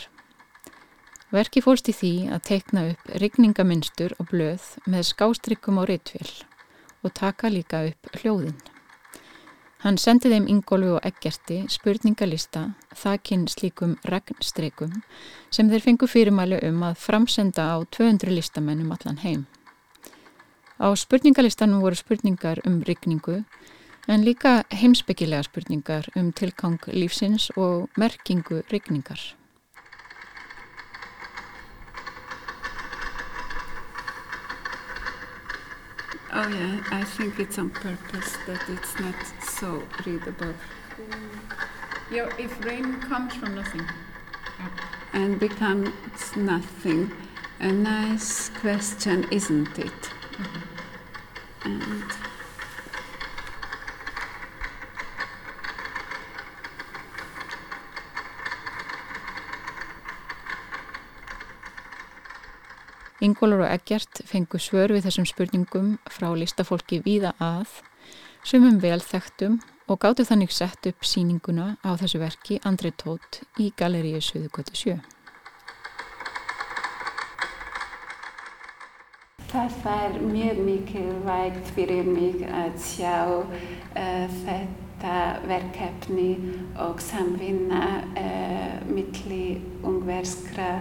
Verki 1.29 1.61
fólst 1.65 1.93
í 1.93 1.97
því 1.97 2.13
að 2.33 2.45
teikna 2.49 2.87
upp 2.95 3.15
rigningaminstur 3.21 4.17
og 4.17 4.33
blöð 4.33 4.73
með 4.89 5.09
skástrykkum 5.13 5.81
á 5.81 5.83
reytvél 5.85 6.29
og 7.05 7.13
taka 7.13 7.53
líka 7.53 7.85
upp 7.91 8.15
hljóðinn. 8.17 8.72
Hann 9.83 9.97
sendi 9.99 10.29
þeim 10.31 10.45
Ingólfi 10.47 10.93
og 10.95 11.03
Eggerti 11.03 11.57
spurningalista 11.67 12.69
þakkinn 12.95 13.49
slíkum 13.51 13.97
regnstreikum 14.07 14.93
sem 15.51 15.67
þeir 15.67 15.83
fengu 15.83 16.07
fyrirmæli 16.07 16.61
um 16.69 16.85
að 16.87 17.01
framsenda 17.03 17.65
á 17.75 17.77
200 17.91 18.31
listamennum 18.31 18.93
allan 18.95 19.19
heim. 19.25 19.43
Á 20.79 20.87
spurningalistanum 20.95 21.83
voru 21.83 21.99
spurningar 21.99 22.63
um 22.63 22.79
rigningu 22.87 23.41
en 24.07 24.23
líka 24.23 24.63
heimsbyggilega 24.71 25.43
spurningar 25.51 26.07
um 26.15 26.31
tilgang 26.31 26.79
lífsins 26.87 27.51
og 27.57 27.89
merkingu 27.99 28.63
rigningar. 28.71 29.19
Oh 36.35 36.47
yeah, 36.47 36.83
I 36.89 37.03
think 37.03 37.39
it's 37.39 37.59
on 37.59 37.69
purpose 37.69 38.37
that 38.47 38.67
it's 38.67 38.99
not 38.99 39.13
so 39.43 39.83
readable. 40.03 40.55
Yeah, 42.11 42.27
if 42.39 42.65
rain 42.65 42.99
comes 43.01 43.35
from 43.35 43.53
nothing. 43.53 43.85
And 45.13 45.39
becomes 45.39 45.91
nothing. 46.35 47.11
A 47.59 47.71
nice 47.71 48.49
question, 48.49 49.27
isn't 49.29 49.77
it? 49.77 50.01
Mm 50.37 50.45
-hmm. 50.45 50.63
And 51.65 52.32
Ingólur 63.23 63.61
og 63.63 63.69
Eggert 63.71 64.19
fengu 64.27 64.59
svör 64.59 64.91
við 64.91 65.05
þessum 65.05 65.23
spurningum 65.29 65.91
frá 66.11 66.25
listafólki 66.35 66.97
víða 67.05 67.29
að, 67.39 67.69
sumum 68.43 68.81
vel 68.83 68.99
þekktum 68.99 69.61
og 69.87 70.01
gáttu 70.03 70.25
þannig 70.27 70.51
sett 70.51 70.89
upp 70.91 71.07
síninguna 71.07 71.77
á 71.87 71.95
þessu 72.01 72.19
verki 72.19 72.57
Andri 72.67 72.91
Tótt 72.91 73.39
í 73.63 73.69
Galeríu 73.79 74.19
Suðugötu 74.19 74.75
7. 74.75 74.97
Það 79.53 79.79
var 79.85 80.19
mjög 80.19 80.59
mikilvægt 80.67 81.71
fyrir 81.77 82.03
mig 82.09 82.43
að 82.43 82.75
sjá 82.89 83.15
uh, 83.39 84.27
þetta 84.43 85.15
verkefni 85.47 86.29
og 86.75 86.99
samvinna 86.99 87.87
uh, 88.19 88.77
milli 88.91 89.61
ungverskra 89.79 90.73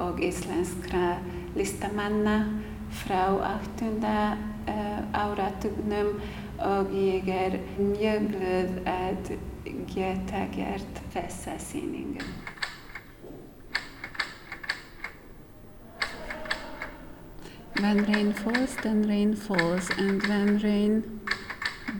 og 0.00 0.24
íslenskra 0.24 1.18
listamanna 1.56 2.36
frá 3.02 3.26
8. 3.28 4.38
Uh, 4.62 5.02
áratugnum 5.12 6.20
og 6.58 6.92
ég 6.94 7.26
er 7.28 7.56
mjög 7.78 8.28
glöð 8.30 8.76
að 8.86 9.32
geta 9.90 10.44
gert 10.54 11.00
þessa 11.10 11.56
síningu. 11.58 12.22
When 17.80 18.04
rain 18.04 18.32
falls, 18.32 18.76
then 18.82 19.02
rain 19.08 19.34
falls, 19.34 19.90
and 19.98 20.22
when 20.28 20.58
rain 20.58 21.20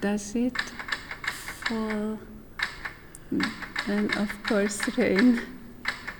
does 0.00 0.36
it 0.36 0.56
fall, 1.66 2.18
then 3.86 4.10
of 4.16 4.30
course 4.44 4.80
rain. 4.96 5.40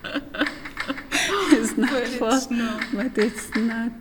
not 1.83 1.90
but 1.90 2.09
for, 2.09 2.35
it's 2.35 2.51
not. 2.51 2.85
but 2.92 3.18
it's 3.18 3.49
not. 3.57 3.92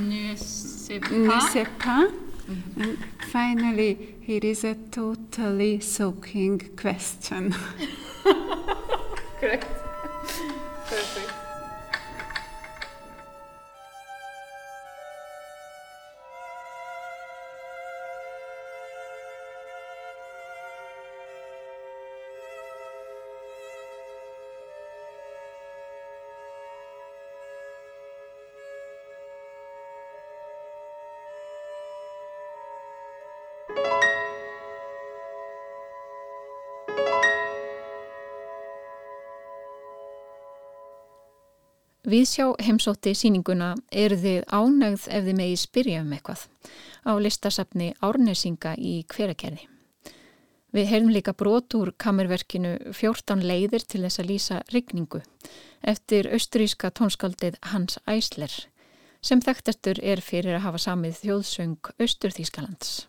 Ne 0.00 0.36
sais 0.36 1.00
pas. 1.00 1.10
Ne 1.10 1.40
sais 1.52 1.68
pas. 1.78 2.06
Mm 2.48 2.54
-hmm. 2.54 2.82
And 2.82 2.96
finally, 3.32 4.14
it 4.26 4.44
is 4.44 4.64
a 4.64 4.74
totally 4.90 5.80
soaking 5.80 6.62
question. 6.76 7.54
Correct. 9.40 9.66
Perfect. 10.88 11.37
Viðsjá 42.08 42.46
heimsótti 42.64 43.12
síninguna 43.12 43.74
eru 43.92 44.16
þið 44.16 44.44
ánægð 44.48 45.02
ef 45.12 45.26
þið 45.26 45.34
megið 45.40 45.58
spyrja 45.60 45.98
um 46.00 46.14
eitthvað 46.16 46.44
á 47.04 47.12
listasafni 47.20 47.88
Árnesinga 48.00 48.72
í 48.80 48.94
hverakerði. 49.12 49.66
Við 50.72 50.88
heyrðum 50.88 51.12
líka 51.12 51.34
brot 51.36 51.76
úr 51.76 51.92
kamerverkinu 52.00 52.72
14 52.96 53.44
leiðir 53.44 53.84
til 53.84 54.00
þess 54.06 54.22
að 54.22 54.30
lýsa 54.30 54.62
rigningu 54.72 55.20
eftir 55.92 56.30
austríska 56.32 56.90
tónskaldið 56.96 57.60
Hans 57.74 58.00
Æsler 58.08 58.56
sem 59.20 59.44
þekktastur 59.44 60.00
er 60.00 60.24
fyrir 60.24 60.56
að 60.56 60.64
hafa 60.64 60.84
samið 60.88 61.22
þjóðsöng 61.26 61.92
Austurþískalands. 61.98 63.08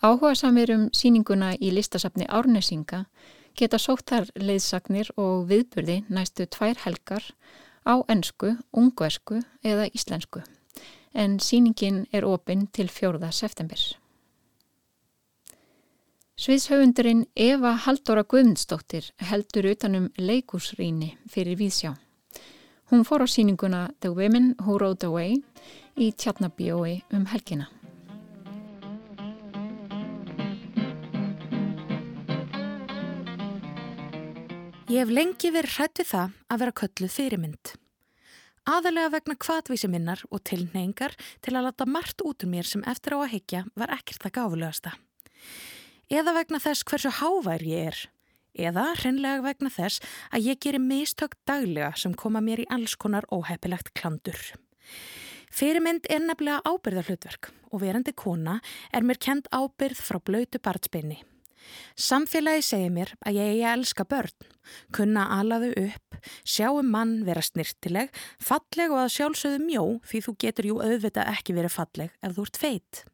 Áhuga 0.00 0.34
samir 0.34 0.70
um 0.72 0.88
síninguna 0.96 1.52
í 1.60 1.72
listasafni 1.76 2.24
Árnesinga 2.28 3.04
geta 3.58 3.78
sóttar 3.78 4.30
leiðsagnir 4.36 5.10
og 5.20 5.44
viðburði 5.50 6.04
næstu 6.08 6.46
tvær 6.46 6.78
helgar 6.86 7.26
á 7.84 8.00
ennsku, 8.08 8.54
ungversku 8.72 9.42
eða 9.60 9.90
íslensku 9.92 10.40
en 11.14 11.40
síningin 11.40 12.06
er 12.12 12.24
opinn 12.24 12.68
til 12.72 12.88
4. 12.88 13.32
september. 13.32 13.80
Sviðshauðundurinn 16.40 17.26
Eva 17.36 17.74
Haldóra 17.84 18.22
Guðmundsdóttir 18.24 19.10
heldur 19.28 19.68
utanum 19.74 20.08
leikúsrýni 20.16 21.12
fyrir 21.28 21.58
Víðsjá. 21.60 21.92
Hún 22.90 23.04
fór 23.04 23.26
á 23.26 23.28
síninguna 23.28 23.90
The 24.00 24.14
Women 24.14 24.54
Who 24.64 24.78
Rode 24.78 25.06
Away 25.06 25.36
í 26.00 26.12
Tjarnabíói 26.16 27.02
um 27.12 27.26
helgina. 27.26 27.68
Ég 34.90 35.04
hef 35.04 35.10
lengi 35.14 35.52
verið 35.54 35.74
hrætt 35.76 36.00
við 36.00 36.06
það 36.10 36.32
að 36.50 36.60
vera 36.60 36.72
kölluð 36.80 37.12
fyrirmynd. 37.14 37.70
Aðalega 38.66 39.12
vegna 39.12 39.36
kvatvísi 39.38 39.86
minnar 39.86 40.24
og 40.34 40.42
tilneingar 40.50 41.14
til 41.46 41.54
að 41.54 41.68
lata 41.68 41.86
margt 41.86 42.24
út 42.26 42.42
um 42.42 42.50
mér 42.50 42.66
sem 42.66 42.82
eftir 42.90 43.14
á 43.14 43.22
að 43.22 43.30
higgja 43.36 43.60
var 43.78 43.94
ekkert 43.94 44.26
það 44.26 44.34
gáfulegasta. 44.40 44.96
Eða 46.10 46.34
vegna 46.40 46.62
þess 46.66 46.82
hversu 46.90 47.14
hávær 47.20 47.62
ég 47.62 47.92
er. 47.92 48.02
Eða 48.66 48.88
hreinlega 48.98 49.46
vegna 49.46 49.70
þess 49.70 50.02
að 50.34 50.50
ég 50.50 50.62
gerir 50.66 50.82
mistök 50.82 51.38
daglega 51.46 51.94
sem 51.94 52.18
koma 52.18 52.42
mér 52.42 52.66
í 52.66 52.70
alls 52.74 52.98
konar 52.98 53.30
óheppilegt 53.30 53.94
klandur. 53.94 54.42
Fyrirmynd 55.54 56.10
er 56.10 56.26
nefnilega 56.26 56.66
ábyrðarhlutverk 56.66 57.52
og 57.70 57.86
verandi 57.86 58.10
kona 58.10 58.58
er 58.90 59.06
mér 59.06 59.22
kent 59.22 59.46
ábyrð 59.54 60.02
frá 60.02 60.18
blöytu 60.18 60.58
barnsbynni. 60.58 61.22
Samfélagi 62.00 62.64
segir 62.64 62.92
mér 62.94 63.14
að 63.26 63.38
ég 63.38 63.52
eigi 63.52 63.64
að 63.66 63.76
elska 63.78 64.06
börn, 64.08 64.48
kunna 64.94 65.26
alaðu 65.38 65.70
upp, 65.84 66.18
sjáum 66.44 66.90
mann 66.92 67.20
vera 67.26 67.42
snirtileg, 67.44 68.10
falleg 68.40 68.92
og 68.94 69.04
að 69.04 69.14
sjálfsögðu 69.16 69.62
mjó 69.66 69.84
því 70.08 70.24
þú 70.26 70.36
getur 70.44 70.70
jú 70.70 70.82
auðvitað 70.82 71.32
ekki 71.36 71.56
verið 71.56 71.76
falleg 71.76 72.14
ef 72.20 72.36
þú 72.36 72.46
ert 72.48 72.60
feitt. 72.64 73.04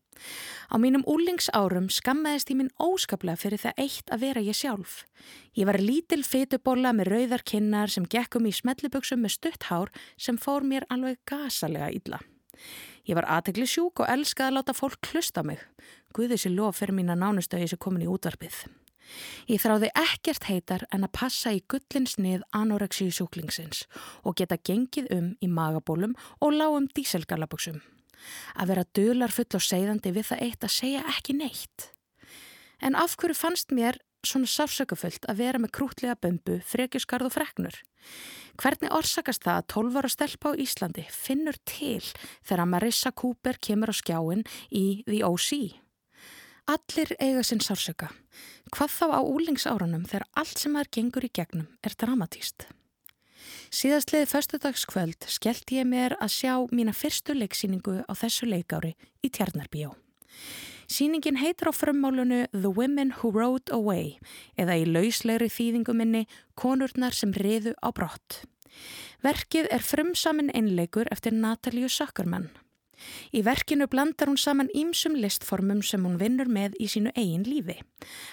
Á 0.72 0.74
mínum 0.80 1.04
úlingsárum 1.06 1.90
skammaðist 1.92 2.50
ég 2.50 2.58
minn 2.58 2.72
óskaplega 2.80 3.38
fyrir 3.38 3.60
það 3.62 3.82
eitt 3.84 4.12
að 4.12 4.22
vera 4.24 4.44
ég 4.44 4.56
sjálf. 4.56 5.04
Ég 5.54 5.68
var 5.68 5.78
lítil 5.82 6.22
feitubolla 6.26 6.94
með 6.96 7.12
rauðar 7.12 7.44
kinnar 7.46 7.92
sem 7.92 8.08
gekkum 8.08 8.48
í 8.48 8.54
smelliböksum 8.56 9.22
með 9.22 9.36
stutt 9.36 9.68
hár 9.70 9.92
sem 10.16 10.40
fór 10.40 10.66
mér 10.66 10.88
alveg 10.90 11.20
gasalega 11.28 11.92
illa. 11.94 12.22
Ég 13.06 13.14
var 13.14 13.28
aðtegli 13.30 13.66
sjúk 13.70 14.02
og 14.02 14.10
elskaði 14.10 14.50
að 14.50 14.56
láta 14.58 14.74
fólk 14.74 15.12
hlusta 15.12 15.44
mig. 15.46 15.60
Guði 16.16 16.38
sér 16.40 16.56
lof 16.56 16.80
fyrir 16.80 16.96
mína 16.96 17.14
nánustöði 17.18 17.70
sem 17.70 17.80
komin 17.82 18.04
í 18.06 18.10
útvarpið. 18.10 18.64
Ég 19.46 19.62
þráði 19.62 19.92
ekkert 19.94 20.48
heitar 20.50 20.84
en 20.94 21.06
að 21.06 21.14
passa 21.14 21.52
í 21.54 21.62
gullinsnið 21.70 22.42
anoreksíu 22.56 23.12
sjúklingsins 23.14 23.84
og 24.26 24.34
geta 24.40 24.58
gengið 24.58 25.10
um 25.14 25.28
í 25.38 25.50
magabólum 25.50 26.16
og 26.40 26.56
lágum 26.56 26.88
díselgalaböksum. 26.96 27.78
Að 28.58 28.72
vera 28.72 28.88
dölar 28.96 29.34
full 29.34 29.52
og 29.54 29.62
segðandi 29.62 30.10
við 30.16 30.32
það 30.32 30.42
eitt 30.48 30.66
að 30.66 30.74
segja 30.80 31.04
ekki 31.14 31.36
neitt. 31.38 31.92
En 32.82 32.98
af 32.98 33.14
hverju 33.16 33.38
fannst 33.38 33.70
mér 33.72 34.00
svona 34.26 34.50
sársökufullt 34.50 35.26
að 35.30 35.40
vera 35.40 35.60
með 35.62 35.72
krútlega 35.78 36.16
bömbu, 36.20 36.58
frekjusgarð 36.66 37.30
og 37.30 37.34
freknur? 37.36 37.78
Hvernig 38.60 38.92
orsakast 38.96 39.44
það 39.44 39.58
að 39.60 39.66
12 39.74 39.98
ára 40.00 40.10
stelpa 40.12 40.52
á 40.52 40.60
Íslandi 40.66 41.04
finnur 41.12 41.58
til 41.68 42.04
þegar 42.46 42.70
Marissa 42.70 43.12
Cooper 43.12 43.58
kemur 43.60 43.92
á 43.92 43.94
skjáin 43.96 44.46
í 44.70 45.02
The 45.08 45.24
O.C.? 45.28 45.76
Allir 46.66 47.12
eiga 47.22 47.44
sinn 47.46 47.62
sársöka. 47.62 48.08
Hvað 48.74 48.94
þá 48.96 49.06
á 49.14 49.20
úlingsárunum 49.22 50.08
þegar 50.08 50.26
allt 50.34 50.58
sem 50.58 50.74
þær 50.74 50.90
gengur 50.96 51.26
í 51.28 51.30
gegnum 51.30 51.68
er 51.86 51.94
dramatíst? 51.94 52.66
Síðastliði 53.70 54.26
förstudagskvöld 54.30 55.28
skellt 55.30 55.70
ég 55.74 55.86
mér 55.86 56.16
að 56.18 56.34
sjá 56.34 56.52
mína 56.74 56.94
fyrstu 56.96 57.36
leiksýningu 57.36 58.00
á 58.06 58.12
þessu 58.18 58.48
leikári 58.50 58.96
í 59.22 59.30
Tjarnarbíó. 59.30 59.94
Sýningin 60.86 61.40
heitir 61.40 61.66
á 61.66 61.74
frummálunu 61.74 62.46
The 62.52 62.70
Women 62.70 63.14
Who 63.18 63.32
Rode 63.34 63.72
Away 63.74 64.20
eða 64.54 64.76
í 64.78 64.84
lauslegri 64.86 65.48
þýðinguminni 65.50 66.26
Konurnar 66.54 67.16
sem 67.16 67.32
riðu 67.34 67.74
á 67.82 67.90
brott. 67.90 68.44
Verkið 69.24 69.66
er 69.74 69.82
frumsamin 69.82 70.52
einleikur 70.54 71.10
eftir 71.10 71.34
Natalíu 71.34 71.90
Sökkermann. 71.90 72.52
Í 73.34 73.42
verkinu 73.44 73.88
blandar 73.90 74.30
hún 74.30 74.38
saman 74.40 74.70
ímsum 74.72 75.18
listformum 75.18 75.82
sem 75.84 76.06
hún 76.06 76.20
vinnur 76.22 76.48
með 76.48 76.78
í 76.80 76.86
sínu 76.88 77.10
eigin 77.18 77.44
lífi. 77.44 77.80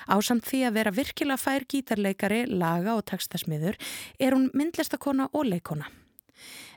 Ásamt 0.06 0.46
því 0.48 0.62
að 0.68 0.78
vera 0.78 0.94
virkilega 0.94 1.42
fær 1.42 1.66
gítarleikari, 1.68 2.46
laga 2.48 2.96
og 2.96 3.04
textasmiður 3.10 3.82
er 4.20 4.38
hún 4.38 4.50
myndlistakona 4.54 5.32
og 5.34 5.50
leikona. 5.50 5.90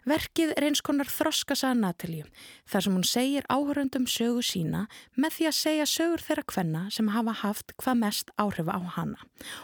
Verkið 0.06 0.52
er 0.54 0.68
eins 0.68 0.82
konar 0.86 1.08
þroskasaða 1.10 1.78
Natalíu 1.80 2.26
þar 2.70 2.84
sem 2.84 2.94
hún 2.94 3.06
segir 3.08 3.46
áhöröndum 3.50 4.06
sögu 4.06 4.44
sína 4.46 4.84
með 5.16 5.38
því 5.38 5.48
að 5.50 5.58
segja 5.58 5.86
sögur 5.90 6.22
þeirra 6.22 6.46
kvenna 6.52 6.82
sem 6.94 7.10
hafa 7.10 7.34
haft 7.42 7.74
hvað 7.82 8.00
mest 8.04 8.30
áhrif 8.38 8.70
á 8.70 8.78
hana 8.98 9.18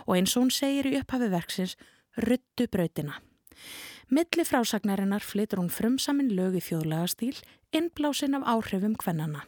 og 0.06 0.16
eins 0.16 0.34
og 0.36 0.46
hún 0.46 0.54
segir 0.54 0.90
í 0.90 0.96
upphafi 0.98 1.30
verksins 1.30 1.76
ruttu 2.16 2.66
brautina. 2.66 3.20
Milli 4.12 4.44
frásagnarinnar 4.44 5.24
flytur 5.24 5.62
hún 5.62 5.70
frumsamin 5.72 6.34
lög 6.36 6.58
í 6.58 6.64
þjóðlega 6.66 7.08
stíl 7.14 7.38
innblásin 7.72 8.36
af 8.36 8.44
áhrifum 8.44 8.98
kvennana. 8.98 9.46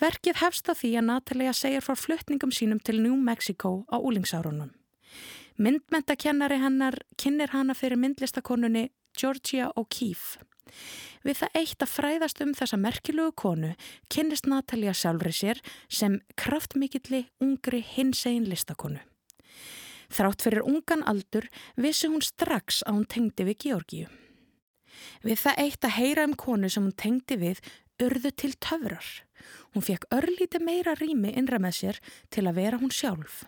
Verkið 0.00 0.40
hefst 0.40 0.68
á 0.68 0.74
því 0.74 0.90
að 0.98 1.06
Natalia 1.06 1.52
segir 1.56 1.84
frá 1.84 1.94
fluttningum 1.96 2.52
sínum 2.52 2.80
til 2.80 3.02
New 3.04 3.16
Mexico 3.16 3.84
á 3.92 4.00
úlingsárunum. 4.00 4.72
Myndmentakennari 5.60 6.56
hennar 6.56 6.96
kynir 7.20 7.52
hana 7.52 7.74
fyrir 7.76 8.00
myndlistakonunni 8.00 8.88
Georgia 9.16 9.70
O'Keeffe. 9.76 10.40
Við 11.26 11.42
það 11.42 11.56
eitt 11.60 11.84
að 11.84 11.92
fræðast 11.92 12.40
um 12.44 12.54
þessa 12.56 12.78
merkilugu 12.80 13.34
konu 13.42 13.74
kynnist 14.12 14.48
Natalia 14.48 14.94
sjálfri 14.96 15.32
sér 15.34 15.60
sem 15.88 16.20
kraftmikilli 16.40 17.26
ungri 17.42 17.82
hinsegin 17.84 18.48
listakonu. 18.48 19.02
Þrátt 20.10 20.42
fyrir 20.42 20.66
ungan 20.66 21.04
aldur 21.06 21.46
vissi 21.78 22.08
hún 22.10 22.24
strax 22.24 22.80
að 22.86 22.96
hún 22.96 23.06
tengdi 23.10 23.46
við 23.46 23.60
Georgiu. 23.66 24.08
Við 25.22 25.38
það 25.44 25.60
eitt 25.64 25.86
að 25.86 25.96
heyra 25.98 26.26
um 26.26 26.34
konu 26.34 26.70
sem 26.70 26.86
hún 26.86 26.96
tengdi 26.98 27.38
við 27.38 27.60
urðu 28.02 28.32
til 28.32 28.54
töfrar. 28.58 29.06
Hún 29.74 29.84
fekk 29.86 30.08
örlíti 30.14 30.60
meira 30.62 30.96
rými 30.98 31.32
innra 31.36 31.60
með 31.62 31.76
sér 31.78 32.00
til 32.32 32.46
að 32.48 32.58
vera 32.58 32.80
hún 32.80 32.92
sjálf. 32.92 33.44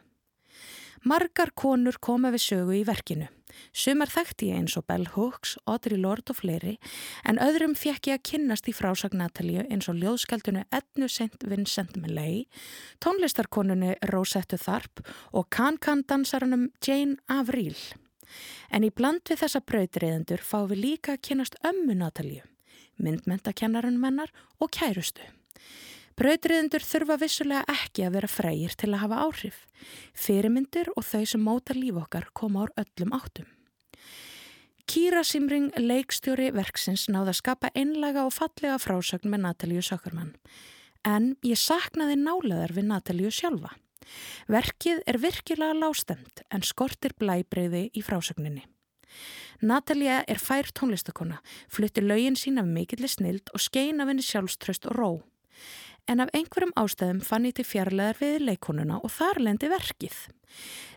Margar 1.02 1.50
konur 1.58 1.96
koma 1.98 2.30
við 2.30 2.44
sögu 2.44 2.74
í 2.78 2.82
verkinu. 2.86 3.26
Sumar 3.74 4.10
þekkti 4.12 4.52
ég 4.52 4.60
eins 4.60 4.76
og 4.78 4.86
Bell 4.88 5.08
Hooks, 5.16 5.56
Audrey 5.66 5.98
Lorde 6.00 6.32
og 6.32 6.38
fleiri 6.38 6.76
en 7.28 7.40
öðrum 7.42 7.74
fekk 7.76 8.08
ég 8.08 8.20
að 8.20 8.24
kynnast 8.30 8.68
í 8.70 8.74
frásag 8.76 9.16
Natalíu 9.18 9.64
eins 9.66 9.90
og 9.90 9.98
ljóðskaldunu 10.00 10.62
Ednu 10.72 11.08
St. 11.10 11.42
Vincent 11.50 11.98
Millay, 12.00 12.46
tónlistarkonunu 13.02 13.96
Rosetta 14.12 14.60
Tharp 14.62 15.02
og 15.32 15.50
kann-kann-dansarunum 15.52 16.70
Jane 16.86 17.18
Avril. 17.28 17.76
En 18.70 18.86
í 18.86 18.94
bland 18.94 19.26
við 19.28 19.42
þessa 19.42 19.60
brautriðendur 19.66 20.40
fá 20.40 20.62
við 20.70 20.84
líka 20.86 21.16
að 21.16 21.24
kynast 21.28 21.58
ömmu 21.66 21.98
Natalíu, 21.98 22.46
myndmentakennarinn 23.02 24.00
mennar 24.00 24.32
og 24.62 24.72
kærustu. 24.72 25.26
Brautriðendur 26.18 26.84
þurfa 26.84 27.16
vissulega 27.22 27.62
ekki 27.72 28.04
að 28.04 28.16
vera 28.18 28.28
frægir 28.28 28.74
til 28.76 28.90
að 28.92 29.02
hafa 29.06 29.20
áhrif. 29.24 29.60
Fyrirmyndir 30.12 30.90
og 30.92 31.06
þau 31.08 31.22
sem 31.30 31.40
móta 31.42 31.76
líf 31.76 31.96
okkar 32.02 32.28
koma 32.36 32.66
ár 32.66 32.74
öllum 32.82 33.14
áttum. 33.16 33.48
Kýra 34.92 35.22
Simring, 35.24 35.70
leikstjóri 35.78 36.50
verksins, 36.52 37.06
náða 37.08 37.32
að 37.32 37.38
skapa 37.38 37.70
einlega 37.72 38.26
og 38.26 38.34
fallega 38.34 38.76
frásögn 38.82 39.32
með 39.32 39.44
Natalíu 39.46 39.84
Sökkermann. 39.86 40.34
En 41.06 41.32
ég 41.46 41.56
saknaði 41.56 42.18
náleðar 42.20 42.74
við 42.76 42.90
Natalíu 42.90 43.32
sjálfa. 43.32 43.72
Verkið 44.52 45.00
er 45.08 45.20
virkilega 45.22 45.78
lástemt 45.78 46.44
en 46.52 46.66
skortir 46.66 47.16
blæbreyði 47.16 47.86
í 47.96 48.04
frásögninni. 48.04 48.66
Natalia 49.62 50.22
er 50.28 50.40
fær 50.42 50.68
tónlistakona, 50.74 51.38
flutti 51.70 52.02
laugin 52.02 52.36
sín 52.36 52.58
af 52.60 52.68
mikillir 52.68 53.08
snild 53.08 53.52
og 53.54 53.62
skein 53.62 54.02
af 54.02 54.10
henni 54.10 54.24
sjálfströst 54.26 54.90
og 54.90 54.98
ró 54.98 55.12
en 56.10 56.22
af 56.22 56.30
einhverjum 56.34 56.74
ástæðum 56.78 57.22
fann 57.24 57.46
ég 57.48 57.56
til 57.58 57.66
fjarlæðar 57.66 58.20
við 58.20 58.38
leikonuna 58.48 58.98
og 59.02 59.12
þar 59.14 59.40
lendi 59.46 59.70
verkið. 59.72 60.16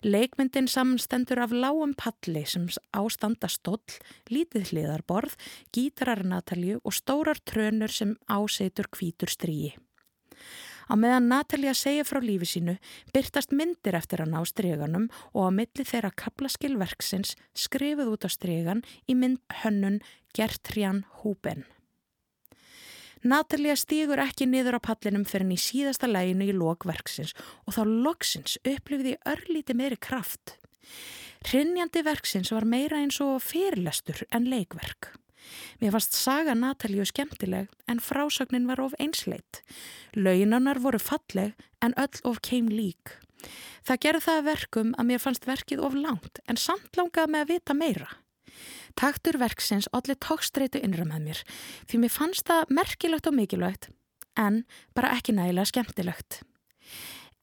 Leikmyndin 0.03 0.67
samanstendur 0.71 1.41
af 1.45 1.53
lágum 1.55 1.95
palli 1.97 2.43
sem 2.49 2.67
ástanda 2.95 3.49
stóll, 3.51 3.99
lítið 4.29 4.71
hliðarborð, 4.71 5.37
gítarar 5.75 6.25
Natalju 6.25 6.81
og 6.83 6.95
stórar 6.95 7.39
trönur 7.45 7.93
sem 7.93 8.15
ásetur 8.27 8.89
kvítur 8.91 9.31
stríi. 9.31 9.75
Á 10.85 10.93
meðan 10.93 11.29
Natalia 11.31 11.73
segir 11.73 12.05
frá 12.05 12.19
lífi 12.21 12.45
sínu 12.49 12.75
byrtast 13.13 13.55
myndir 13.57 13.97
eftir 13.97 14.21
hann 14.21 14.37
á 14.37 14.41
stryganum 14.45 15.07
og 15.33 15.49
á 15.49 15.51
milli 15.57 15.85
þeirra 15.85 16.11
kaplaskilverksins 16.13 17.33
skrifuð 17.57 18.13
út 18.13 18.27
á 18.27 18.29
strygan 18.29 18.85
í 19.09 19.17
mynd 19.17 19.41
hönnun 19.63 20.03
Gertrjan 20.37 21.05
Húben. 21.21 21.65
Natalia 23.25 23.73
stýgur 23.73 24.21
ekki 24.21 24.45
niður 24.45 24.77
á 24.77 24.85
pallinum 24.85 25.23
fyrir 25.25 25.47
henni 25.47 25.57
í 25.57 25.63
síðasta 25.63 26.05
læginu 26.05 26.45
í 26.45 26.53
lokverksins 26.53 27.33
og 27.65 27.73
þá 27.73 27.81
loksins 28.05 28.59
upplifði 28.61 29.15
örlíti 29.25 29.73
meiri 29.73 29.97
kraft. 29.97 30.59
Hrinnjandi 31.49 32.03
verksins 32.05 32.51
var 32.53 32.67
meira 32.69 32.99
eins 33.01 33.17
og 33.25 33.41
fyrirlestur 33.41 34.21
en 34.29 34.45
leikverk. 34.51 35.09
Mér 35.81 35.95
fannst 35.95 36.17
saga 36.17 36.53
Natalíu 36.57 37.05
skemmtileg 37.05 37.69
en 37.89 38.01
frásögnin 38.01 38.67
var 38.69 38.81
of 38.81 38.93
einsleit. 38.99 39.61
Launanar 40.13 40.81
voru 40.81 41.01
falleg 41.01 41.53
en 41.81 41.97
öll 41.97 42.21
of 42.29 42.41
keim 42.45 42.69
lík. 42.69 43.17
Það 43.85 44.01
gerði 44.05 44.25
það 44.27 44.45
verkum 44.51 44.93
að 44.97 45.09
mér 45.09 45.25
fannst 45.25 45.49
verkið 45.49 45.81
of 45.85 45.97
langt 45.97 46.41
en 46.45 46.61
samt 46.61 46.97
langaði 46.97 47.33
með 47.33 47.45
að 47.45 47.51
vita 47.55 47.77
meira. 47.77 48.09
Taktur 48.95 49.39
verksins 49.41 49.89
allir 49.91 50.19
tókstreitu 50.21 50.81
innra 50.83 51.05
með 51.07 51.29
mér 51.29 51.43
því 51.89 52.01
mér 52.03 52.15
fannst 52.15 52.47
það 52.47 52.73
merkilegt 52.79 53.29
og 53.29 53.37
mikilvægt 53.37 53.89
en 54.35 54.63
bara 54.95 55.13
ekki 55.15 55.35
nægilega 55.35 55.71
skemmtilegt. 55.71 56.41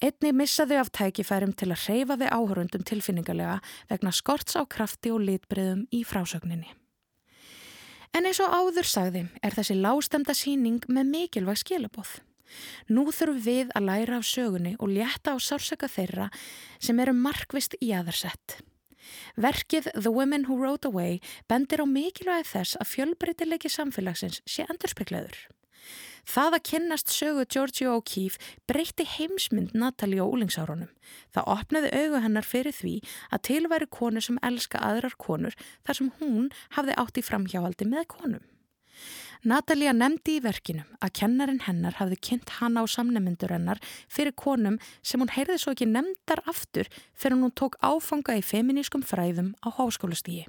Einni 0.03 0.33
missaði 0.35 0.79
af 0.81 0.91
tækifærum 0.91 1.53
til 1.55 1.71
að 1.71 1.85
reyfa 1.87 2.17
við 2.19 2.33
áhörundum 2.35 2.85
tilfinningarlega 2.87 3.61
vegna 3.91 4.11
skorts 4.13 4.57
á 4.59 4.67
krafti 4.67 5.13
og 5.15 5.23
litbreyðum 5.23 5.85
í 5.95 6.03
frásögninni. 6.03 6.73
En 8.13 8.27
eins 8.29 8.43
og 8.43 8.51
áður 8.51 8.89
sagði 8.89 9.23
er 9.41 9.55
þessi 9.55 9.79
lágstemda 9.79 10.35
síning 10.37 10.83
með 10.89 11.09
mikilvæg 11.15 11.63
skilabóð. 11.63 12.19
Nú 12.93 13.07
þurfum 13.09 13.39
við 13.47 13.71
að 13.79 13.87
læra 13.89 14.19
af 14.19 14.27
sögunni 14.29 14.75
og 14.79 14.91
létta 14.93 15.33
á 15.33 15.37
sársöka 15.41 15.89
þeirra 15.89 16.29
sem 16.83 16.99
eru 17.01 17.15
markvist 17.17 17.79
í 17.81 17.95
aðarsett. 17.97 18.59
Verkið 19.37 19.91
The 19.97 20.13
Women 20.13 20.47
Who 20.49 20.59
Rode 20.61 20.91
Away 20.91 21.19
bendir 21.51 21.83
á 21.83 21.87
mikilvægi 21.87 22.51
þess 22.53 22.79
að 22.81 22.93
fjölbreytilegi 22.93 23.73
samfélagsins 23.73 24.43
sé 24.47 24.67
endurspeglaður. 24.69 25.37
Það 26.23 26.55
að 26.57 26.65
kynnast 26.69 27.11
sögu 27.11 27.45
Georgia 27.51 27.97
O'Keeffe 27.97 28.39
breytti 28.71 29.07
heimsmynd 29.09 29.75
Natalie 29.75 30.23
á 30.23 30.27
úlingsárunum. 30.27 30.93
Það 31.35 31.51
opnaði 31.57 31.91
augu 31.99 32.23
hennar 32.23 32.47
fyrir 32.47 32.77
því 32.77 32.95
að 33.35 33.45
tilværi 33.49 33.91
konu 33.91 34.23
sem 34.23 34.39
elska 34.47 34.79
aðrar 34.79 35.19
konur 35.19 35.59
þar 35.83 35.99
sem 35.99 36.13
hún 36.21 36.49
hafði 36.79 36.99
átt 37.03 37.19
í 37.19 37.27
framhjáhaldi 37.27 37.91
með 37.91 38.07
konum. 38.15 38.45
Natalia 39.43 39.91
nefndi 39.91 40.37
í 40.39 40.43
verkinu 40.43 40.85
að 41.03 41.11
kennarinn 41.19 41.65
hennar 41.65 41.97
hafði 41.99 42.19
kynnt 42.29 42.51
hana 42.61 42.85
á 42.85 42.87
samnemyndur 42.87 43.51
hennar 43.51 43.81
fyrir 44.07 44.37
konum 44.39 44.77
sem 45.03 45.19
hún 45.19 45.33
heyrði 45.35 45.57
svo 45.59 45.75
ekki 45.75 45.89
nefndar 45.91 46.45
aftur 46.47 46.87
fyrir 47.19 47.41
hún 47.41 47.55
tók 47.59 47.75
áfanga 47.83 48.37
í 48.39 48.45
feminískum 48.47 49.03
fræðum 49.03 49.57
á 49.67 49.75
háskólastígi. 49.75 50.47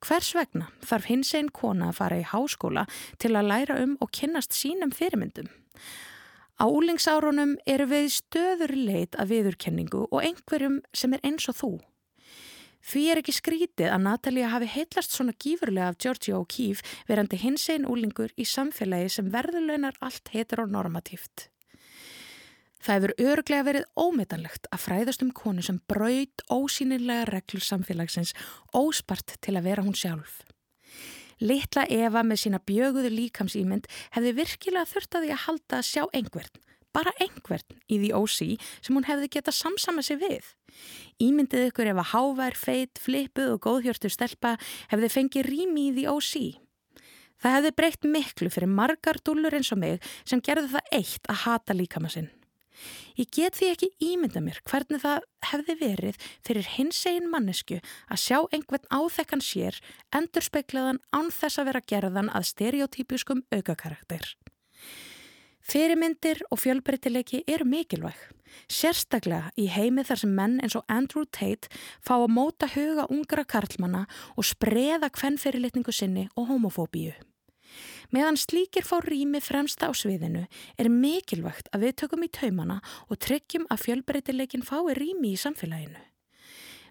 Hvers 0.00 0.32
vegna 0.32 0.70
þarf 0.80 1.10
hins 1.12 1.34
einn 1.36 1.52
kona 1.52 1.90
að 1.92 2.00
fara 2.00 2.22
í 2.22 2.26
háskóla 2.32 2.86
til 3.20 3.34
að 3.36 3.50
læra 3.52 3.76
um 3.84 3.98
og 4.00 4.16
kynnast 4.16 4.56
sínum 4.56 4.92
fyrirmyndum? 4.92 5.52
Á 6.56 6.64
úlingsárunum 6.64 7.58
eru 7.68 7.90
við 7.92 8.12
stöður 8.16 8.72
leit 8.80 9.16
að 9.20 9.36
viðurkenningu 9.36 10.06
og 10.08 10.22
einhverjum 10.24 10.80
sem 10.96 11.12
er 11.12 11.24
eins 11.26 11.52
og 11.52 11.60
þú. 11.60 11.70
Því 12.84 13.02
er 13.08 13.20
ekki 13.22 13.32
skrítið 13.32 13.88
að 13.88 14.02
Natalia 14.04 14.50
hafi 14.52 14.68
heitlast 14.68 15.14
svona 15.14 15.32
gífurlega 15.40 15.88
af 15.88 15.98
Georgia 16.04 16.36
O'Keeffe 16.36 16.84
verandi 17.08 17.38
hins 17.40 17.64
einn 17.72 17.88
úlingur 17.88 18.34
í 18.36 18.44
samfélagi 18.44 19.08
sem 19.14 19.30
verðurleunar 19.32 19.96
allt 20.04 20.28
heteronormatíft. 20.34 21.48
Það 22.84 22.98
hefur 22.98 23.14
örglega 23.30 23.64
verið 23.64 23.86
ómetanlegt 23.96 24.68
að 24.68 24.82
fræðast 24.84 25.22
um 25.24 25.30
konu 25.32 25.64
sem 25.64 25.78
braud 25.88 26.44
ósýnilega 26.52 27.30
reglur 27.30 27.64
samfélagsins 27.64 28.34
óspart 28.76 29.38
til 29.40 29.56
að 29.56 29.70
vera 29.70 29.84
hún 29.86 29.96
sjálf. 29.96 30.42
Litla 31.40 31.86
Eva 31.88 32.20
með 32.22 32.42
sína 32.44 32.60
bjöguðu 32.60 33.08
líkamsýmynd 33.14 33.88
hefði 34.14 34.34
virkilega 34.36 34.90
þurft 34.92 35.16
að 35.16 35.24
því 35.24 35.32
að 35.32 35.44
halda 35.46 35.80
að 35.80 35.88
sjá 35.88 36.04
einhvern, 36.12 36.60
bara 36.94 37.14
einhvern 37.22 37.78
í 37.90 37.98
því 38.00 38.10
ósí 38.16 38.50
sem 38.80 38.96
hún 38.96 39.08
hefði 39.08 39.30
getað 39.36 39.58
samsama 39.58 40.04
sig 40.06 40.20
við. 40.22 40.44
Ímyndið 41.22 41.68
ykkur 41.70 41.90
ef 41.92 42.02
að 42.02 42.10
hávær, 42.12 42.58
feit, 42.58 43.00
flipuð 43.02 43.56
og 43.56 43.64
góðhjörtur 43.66 44.14
stelpa 44.14 44.54
hefði 44.92 45.10
fengið 45.16 45.50
rými 45.50 45.88
í 45.88 45.96
því 45.98 46.06
ósí. 46.14 46.46
Það 47.42 47.58
hefði 47.58 47.74
breytt 47.76 48.08
miklu 48.08 48.48
fyrir 48.54 48.70
margar 48.70 49.20
dúllur 49.26 49.54
eins 49.58 49.72
og 49.74 49.82
mig 49.82 50.00
sem 50.24 50.40
gerði 50.40 50.70
það 50.76 50.96
eitt 50.96 51.28
að 51.28 51.42
hata 51.44 51.76
líkama 51.76 52.10
sinn. 52.12 52.30
Ég 53.14 53.30
get 53.30 53.54
því 53.54 53.68
ekki 53.70 53.88
ímynda 54.02 54.40
mér 54.42 54.58
hvernig 54.66 55.02
það 55.04 55.26
hefði 55.50 55.76
verið 55.82 56.16
fyrir 56.46 56.70
hins 56.74 57.02
egin 57.06 57.28
mannesku 57.30 57.78
að 57.78 58.22
sjá 58.24 58.38
einhvern 58.48 58.88
áþekkan 58.90 59.44
sér 59.44 59.78
endur 60.16 60.42
speiklaðan 60.42 60.98
án 61.14 61.30
þess 61.34 61.60
að 61.60 61.70
vera 61.70 61.84
gerðan 61.92 62.32
að 62.34 62.48
stereotypískum 62.50 63.44
aukakarakter. 63.54 64.34
Fyrirmyndir 65.64 66.42
og 66.52 66.60
fjölbreytileiki 66.60 67.42
eru 67.48 67.64
mikilvæg. 67.64 68.16
Sérstaklega 68.68 69.48
í 69.56 69.64
heimi 69.72 70.04
þar 70.04 70.20
sem 70.20 70.32
menn 70.36 70.58
eins 70.60 70.76
og 70.76 70.84
Andrew 70.92 71.24
Tate 71.24 71.70
fá 72.04 72.18
að 72.18 72.32
móta 72.36 72.68
huga 72.74 73.06
ungra 73.08 73.46
karlmanna 73.48 74.04
og 74.36 74.44
spreða 74.44 75.08
hvennfyrirlitningu 75.08 75.92
sinni 75.92 76.28
og 76.36 76.50
homofóbíu. 76.52 77.14
Meðan 78.12 78.36
slíkir 78.38 78.84
fá 78.86 78.98
rými 79.02 79.40
fremsta 79.42 79.88
á 79.88 79.92
sviðinu 79.96 80.44
er 80.78 80.90
mikilvægt 80.92 81.72
að 81.72 81.88
við 81.88 81.96
tökum 82.02 82.26
í 82.26 82.30
taumana 82.30 82.82
og 83.08 83.18
tryggjum 83.24 83.64
að 83.72 83.86
fjölbreytileikin 83.86 84.66
fái 84.66 84.94
rými 85.00 85.32
í 85.32 85.40
samfélaginu. 85.40 86.02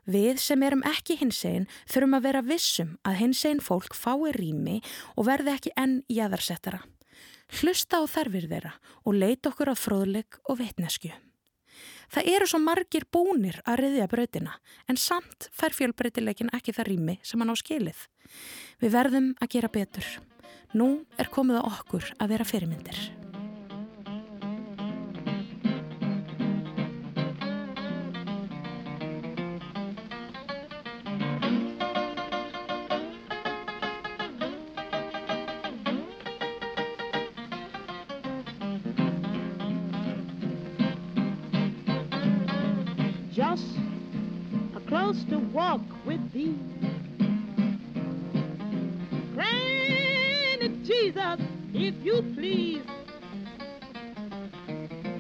Við 0.04 0.42
sem 0.44 0.66
erum 0.66 0.82
ekki 0.84 1.16
hinsegin 1.22 1.70
þurfum 1.86 2.18
að 2.18 2.26
vera 2.26 2.44
vissum 2.44 2.98
að 3.08 3.22
hinsegin 3.22 3.64
fólk 3.64 3.94
fái 3.96 4.34
rými 4.36 4.82
og 5.16 5.30
verði 5.30 5.54
ekki 5.54 5.78
enn 5.80 6.02
jæðarsettara. 6.12 6.82
Hlusta 7.54 8.02
á 8.02 8.04
þarfir 8.10 8.48
þeirra 8.50 8.74
og 9.06 9.18
leita 9.18 9.52
okkur 9.52 9.74
á 9.74 9.76
fróðleg 9.78 10.40
og 10.50 10.58
veitnesku. 10.62 11.12
Það 12.14 12.30
eru 12.36 12.48
svo 12.50 12.60
margir 12.62 13.06
búnir 13.10 13.60
að 13.66 13.80
riðja 13.82 14.10
brautina 14.10 14.58
en 14.90 15.00
samt 15.00 15.50
fær 15.54 15.74
fjölbreytileikin 15.74 16.54
ekki 16.54 16.76
það 16.76 16.90
rými 16.92 17.18
sem 17.26 17.42
hann 17.42 17.54
á 17.54 17.58
skilið. 17.58 18.06
Við 18.82 18.96
verðum 18.98 19.34
að 19.42 19.54
gera 19.58 19.74
betur. 19.74 20.08
Nú 20.74 21.06
er 21.18 21.30
komið 21.34 21.62
á 21.62 21.64
okkur 21.70 22.14
að 22.18 22.34
vera 22.34 22.50
fyrirmyndir. 22.50 23.23
Close 45.14 45.24
to 45.30 45.38
walk 45.54 45.82
with 46.06 46.34
thee. 46.34 46.56
Granny 49.34 50.70
Jesus, 50.84 51.40
if 51.74 51.96
you 52.04 52.22
please. 52.36 52.84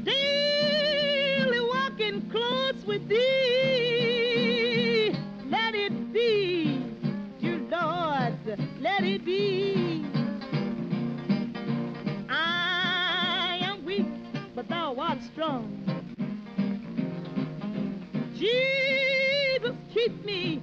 Daily 0.03 1.59
walking 1.59 2.29
close 2.31 2.83
with 2.85 3.07
thee. 3.07 5.15
Let 5.49 5.75
it 5.75 6.13
be, 6.13 6.81
dear 7.39 7.59
Lord, 7.69 8.33
let 8.81 9.03
it 9.03 9.23
be. 9.25 10.05
I 12.29 13.59
am 13.61 13.85
weak, 13.85 14.07
but 14.55 14.67
thou 14.67 14.95
art 14.97 15.19
strong. 15.31 15.69
Jesus, 18.35 18.82
keep 20.03 20.25
me 20.25 20.61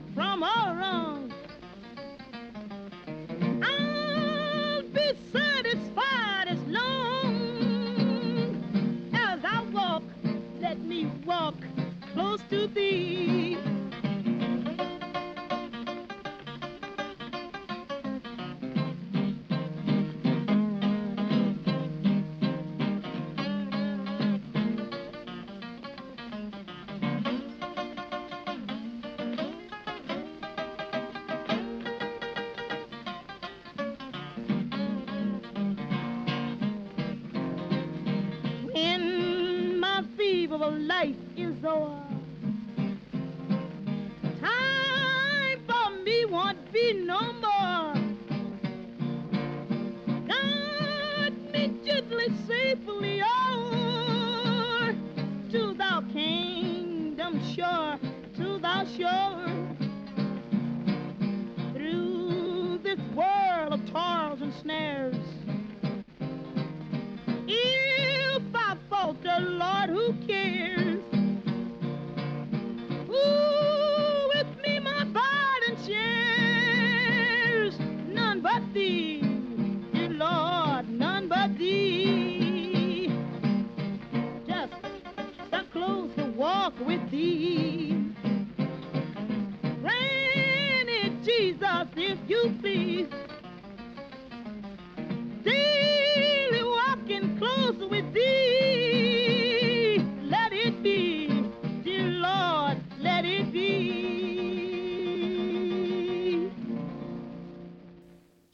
is 41.76 42.00
with 97.90 98.12
thee. 98.14 99.98
Let 100.31 100.53
it 100.53 100.83
be, 100.83 101.29
dear 101.85 102.09
Lord, 102.22 102.79
let 103.03 103.24
it 103.24 103.53
be. 103.53 103.68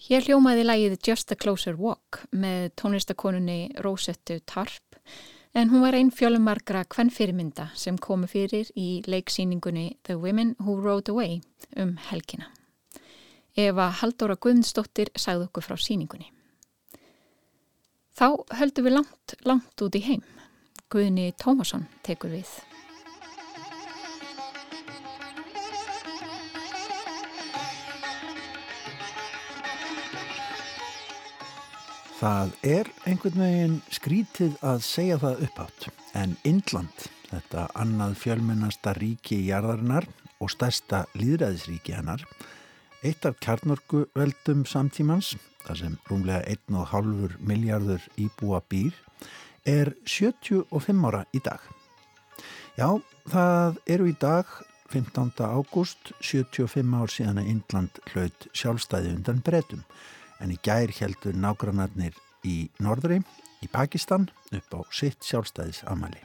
Hér 0.07 0.22
hljómaði 0.22 0.62
lægið 0.64 0.99
Just 1.03 1.33
a 1.35 1.37
Closer 1.37 1.75
Walk 1.77 2.22
með 2.31 2.70
tónlistakonunni 2.79 3.75
Rósettu 3.83 4.38
Tarp 4.46 5.01
en 5.57 5.72
hún 5.72 5.83
var 5.83 5.96
einn 5.99 6.12
fjölumargra 6.14 6.85
kvennfyrirmynda 6.87 7.70
sem 7.75 7.99
komu 7.99 8.29
fyrir 8.31 8.70
í 8.79 9.03
leiksýningunni 9.09 9.96
The 10.07 10.14
Women 10.20 10.55
Who 10.61 10.79
Rode 10.85 11.11
Away 11.11 11.40
um 11.77 11.96
helgina. 12.11 12.53
Eva 13.57 13.88
Haldóra 14.03 14.37
Guðnsdóttir 14.37 15.11
sagði 15.16 15.49
okkur 15.49 15.64
frá 15.64 15.81
síningunni. 15.81 16.36
Þá 18.16 18.31
höldum 18.57 18.87
við 18.87 18.94
langt, 18.94 19.33
langt 19.44 19.83
út 19.85 19.96
í 19.98 20.00
heim. 20.00 20.22
Guðni 20.88 21.35
Tómasson 21.37 21.83
tekur 22.07 22.33
við. 22.33 22.48
Það 32.16 32.55
er 32.64 32.88
einhvern 33.05 33.42
veginn 33.42 33.74
skrítið 33.92 34.55
að 34.64 34.79
segja 34.87 35.18
það 35.20 35.42
uppátt 35.44 35.88
en 36.16 36.33
Indland, 36.48 37.02
þetta 37.29 37.66
annað 37.76 38.14
fjölmennasta 38.22 38.94
ríki 38.96 39.42
í 39.42 39.50
jarðarinnar 39.50 40.09
og 40.40 40.55
stærsta 40.55 41.02
líðræðisríki 41.20 41.92
hennar, 41.98 42.24
eitt 43.05 43.29
af 43.29 43.37
kjarnorku 43.44 44.07
veldum 44.16 44.64
samtímans, 44.64 45.35
þar 45.66 45.81
sem 45.81 45.98
rúmlega 46.11 46.42
1,5 46.70 47.37
miljardur 47.42 48.02
íbúa 48.20 48.62
býr, 48.70 48.94
er 49.66 49.92
75 50.07 51.05
ára 51.09 51.24
í 51.35 51.42
dag. 51.42 51.61
Já, 52.76 52.88
það 53.31 53.81
eru 53.90 54.11
í 54.11 54.14
dag 54.20 54.46
15. 54.92 55.33
ágúst 55.42 56.12
75 56.20 56.94
ár 56.94 57.11
síðan 57.11 57.40
að 57.42 57.50
Indland 57.50 57.98
hlaut 58.12 58.46
sjálfstæði 58.55 59.16
undan 59.16 59.42
bretum 59.42 59.83
en 60.40 60.52
í 60.52 60.59
gær 60.62 60.92
heldur 61.00 61.35
nágrannarnir 61.35 62.14
í 62.46 62.68
norðri, 62.85 63.22
í 63.64 63.68
Pakistan, 63.72 64.29
upp 64.55 64.76
á 64.76 64.81
sitt 64.94 65.24
sjálfstæðis 65.24 65.83
amali. 65.90 66.20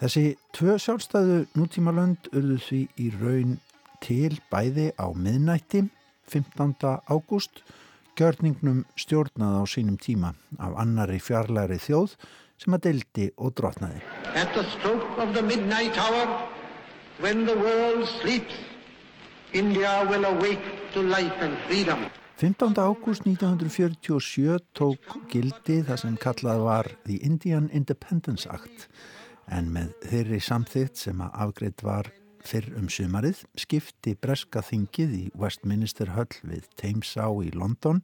Þessi 0.00 0.32
tvö 0.56 0.78
sjálfstæðu 0.82 1.42
nútímalönd 1.54 2.32
urðu 2.32 2.58
því 2.64 2.80
í 2.98 3.10
raun 3.20 3.58
til 4.02 4.34
bæði 4.50 4.90
á 4.98 5.06
miðnætti 5.14 5.84
15. 6.32 6.74
ágúst, 7.06 7.62
gjörningnum 8.18 8.84
stjórnað 8.98 9.58
á 9.58 9.62
sínum 9.68 9.98
tíma 10.00 10.34
af 10.58 10.76
annari 10.82 11.18
fjarlæri 11.22 11.78
þjóð 11.80 12.16
sem 12.62 12.76
að 12.76 12.84
deldi 12.86 13.28
og 13.36 13.54
drotnaði. 13.58 14.02
At 14.34 14.52
the 14.54 14.64
stroke 14.74 15.18
of 15.22 15.34
the 15.34 15.42
midnight 15.42 15.96
hour, 15.98 16.26
when 17.20 17.46
the 17.46 17.56
world 17.56 18.06
sleeps, 18.20 18.54
India 19.52 20.04
will 20.10 20.24
awake 20.24 20.92
to 20.94 21.02
life 21.02 21.36
and 21.40 21.56
freedom. 21.68 22.08
15. 22.36 22.74
ágúst 22.78 23.22
1947 23.26 24.58
tók 24.72 24.98
gildi 25.30 25.82
það 25.86 25.98
sem 26.00 26.16
kallað 26.18 26.64
var 26.66 26.88
The 27.06 27.20
Indian 27.22 27.68
Independence 27.70 28.48
Act 28.50 28.88
en 29.46 29.68
með 29.74 29.92
þeirri 30.08 30.40
samþitt 30.42 30.98
sem 30.98 31.20
að 31.22 31.38
afgreitt 31.44 31.84
var 31.86 32.10
fyrr 32.46 32.72
um 32.78 32.88
sumarið 32.92 33.44
skipti 33.58 34.14
breska 34.18 34.62
þingið 34.66 35.14
í 35.18 35.22
Westminster 35.38 36.12
Hall 36.16 36.30
við 36.42 36.68
Thamesá 36.80 37.28
í 37.44 37.52
London 37.54 38.02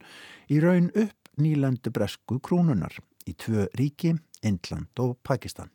í 0.49 0.61
raun 0.65 0.93
upp 0.95 1.33
nýlandu 1.39 1.93
bresku 1.95 2.41
krúnunar 2.43 2.97
í 3.29 3.35
tvö 3.39 3.69
ríki, 3.79 4.17
Indland 4.43 5.03
og 5.03 5.19
Pakistan. 5.27 5.71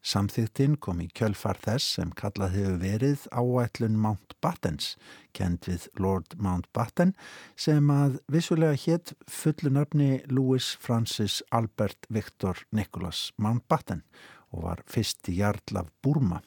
Samþýttinn 0.00 0.78
kom 0.80 1.02
í 1.04 1.10
kjölfar 1.12 1.58
þess 1.60 1.96
sem 1.98 2.12
kallað 2.16 2.54
hefur 2.56 2.76
verið 2.80 3.24
áætlun 3.36 3.98
Mountbattens, 4.00 4.94
kend 5.36 5.68
við 5.68 5.90
Lord 6.00 6.38
Mountbatten, 6.40 7.12
sem 7.52 7.92
að 7.92 8.16
vissulega 8.32 8.78
hétt 8.80 9.12
fullunarfni 9.28 10.22
Louis 10.32 10.70
Francis 10.80 11.42
Albert 11.52 12.08
Victor 12.08 12.64
Nicholas 12.72 13.28
Mountbatten 13.36 14.00
og 14.50 14.64
var 14.70 14.80
fyrsti 14.88 15.36
jarl 15.36 15.82
af 15.82 15.92
Burma. 16.02 16.40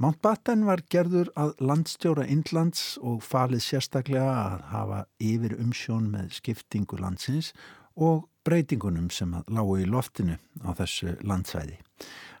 Mountbatten 0.00 0.64
var 0.64 0.80
gerður 0.88 1.28
að 1.36 1.52
landstjóra 1.60 2.24
Indlands 2.32 2.96
og 3.04 3.20
falið 3.26 3.64
sérstaklega 3.66 4.32
að 4.32 4.62
hafa 4.72 5.00
yfir 5.20 5.58
umsjón 5.60 6.08
með 6.14 6.32
skiptingu 6.38 6.96
landsins 7.00 7.52
og 8.00 8.24
breytingunum 8.48 9.10
sem 9.12 9.34
að 9.36 9.52
lágu 9.52 9.76
í 9.82 9.88
loftinu 9.88 10.38
á 10.64 10.70
þessu 10.78 11.18
landsvæði. 11.20 11.76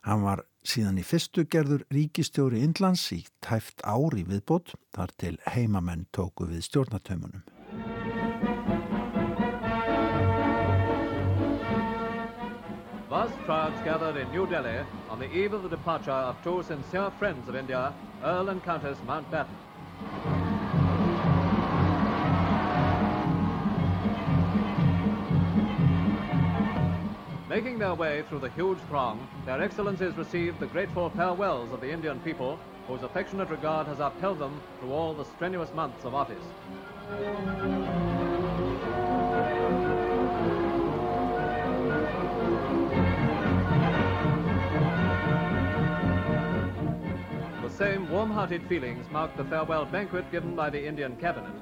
Hann 0.08 0.24
var 0.24 0.46
síðan 0.64 1.00
í 1.00 1.04
fyrstu 1.04 1.44
gerður 1.52 1.84
ríkistjóri 1.92 2.64
Indlands 2.64 3.04
í 3.12 3.22
tæft 3.44 3.84
ári 3.84 4.24
viðbót 4.28 4.72
þar 4.96 5.16
til 5.20 5.36
heimamenn 5.52 6.08
tóku 6.16 6.48
við 6.48 6.64
stjórnatömanum. 6.70 7.44
Vast 13.20 13.38
crowds 13.40 13.78
gathered 13.84 14.16
in 14.16 14.30
New 14.30 14.46
Delhi 14.46 14.78
on 15.10 15.18
the 15.18 15.30
eve 15.30 15.52
of 15.52 15.62
the 15.62 15.68
departure 15.68 16.10
of 16.10 16.42
two 16.42 16.62
sincere 16.62 17.10
friends 17.18 17.50
of 17.50 17.54
India, 17.54 17.92
Earl 18.24 18.48
and 18.48 18.64
Countess 18.64 18.96
Mountbatten. 19.06 19.54
Making 27.46 27.78
their 27.78 27.94
way 27.94 28.22
through 28.22 28.38
the 28.38 28.48
huge 28.56 28.78
throng, 28.88 29.28
their 29.44 29.60
excellencies 29.60 30.16
received 30.16 30.58
the 30.58 30.66
grateful 30.68 31.10
farewells 31.10 31.70
of 31.72 31.82
the 31.82 31.90
Indian 31.90 32.20
people, 32.20 32.58
whose 32.86 33.02
affectionate 33.02 33.50
regard 33.50 33.86
has 33.86 34.00
upheld 34.00 34.38
them 34.38 34.58
through 34.78 34.92
all 34.92 35.12
the 35.12 35.26
strenuous 35.26 35.74
months 35.74 36.06
of 36.06 36.14
office. 36.14 36.46
Warm-hearted 48.20 48.62
feelings 48.68 49.06
marked 49.10 49.34
the 49.38 49.44
farewell 49.44 49.86
banquet 49.86 50.30
given 50.30 50.54
by 50.54 50.68
the 50.68 50.86
Indian 50.86 51.16
cabinet. 51.16 51.54